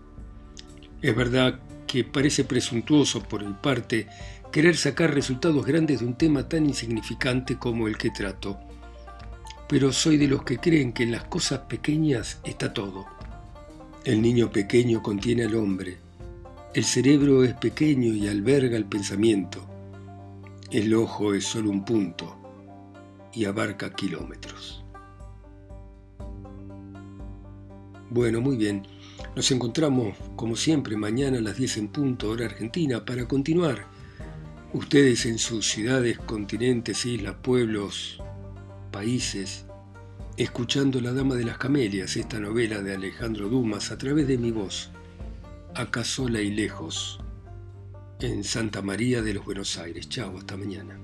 Es 1.01 1.15
verdad 1.15 1.59
que 1.91 2.05
parece 2.05 2.45
presuntuoso 2.45 3.21
por 3.21 3.43
mi 3.43 3.51
parte 3.51 4.07
querer 4.49 4.77
sacar 4.77 5.13
resultados 5.13 5.65
grandes 5.65 5.99
de 5.99 6.05
un 6.05 6.13
tema 6.13 6.47
tan 6.47 6.65
insignificante 6.65 7.57
como 7.57 7.89
el 7.89 7.97
que 7.97 8.11
trato. 8.11 8.57
Pero 9.67 9.91
soy 9.91 10.15
de 10.15 10.29
los 10.29 10.43
que 10.43 10.57
creen 10.57 10.93
que 10.93 11.03
en 11.03 11.11
las 11.11 11.25
cosas 11.25 11.59
pequeñas 11.67 12.39
está 12.45 12.73
todo. 12.73 13.07
El 14.05 14.21
niño 14.21 14.49
pequeño 14.51 15.03
contiene 15.03 15.43
al 15.43 15.55
hombre. 15.55 15.97
El 16.73 16.85
cerebro 16.85 17.43
es 17.43 17.55
pequeño 17.55 18.13
y 18.13 18.29
alberga 18.29 18.77
el 18.77 18.85
pensamiento. 18.85 19.67
El 20.71 20.93
ojo 20.93 21.33
es 21.33 21.43
solo 21.43 21.69
un 21.69 21.83
punto 21.83 22.37
y 23.33 23.43
abarca 23.43 23.93
kilómetros. 23.93 24.85
Bueno, 28.09 28.39
muy 28.39 28.55
bien. 28.55 28.87
Nos 29.35 29.49
encontramos, 29.51 30.17
como 30.35 30.55
siempre, 30.55 30.97
mañana 30.97 31.37
a 31.37 31.41
las 31.41 31.57
10 31.57 31.77
en 31.77 31.87
punto, 31.87 32.29
hora 32.29 32.45
argentina, 32.45 33.05
para 33.05 33.27
continuar. 33.27 33.87
Ustedes 34.73 35.25
en 35.25 35.39
sus 35.39 35.67
ciudades, 35.67 36.17
continentes, 36.19 37.05
islas, 37.05 37.35
pueblos, 37.41 38.21
países, 38.91 39.65
escuchando 40.37 41.01
La 41.01 41.13
Dama 41.13 41.35
de 41.35 41.45
las 41.45 41.57
Camelias, 41.57 42.15
esta 42.17 42.39
novela 42.39 42.81
de 42.81 42.95
Alejandro 42.95 43.49
Dumas, 43.49 43.91
a 43.91 43.97
través 43.97 44.27
de 44.27 44.37
mi 44.37 44.51
voz, 44.51 44.91
acá 45.75 46.03
sola 46.03 46.41
y 46.41 46.51
lejos, 46.51 47.19
en 48.19 48.43
Santa 48.43 48.81
María 48.81 49.21
de 49.21 49.33
los 49.33 49.45
Buenos 49.45 49.77
Aires. 49.77 50.07
Chao, 50.07 50.37
hasta 50.37 50.55
mañana. 50.55 51.00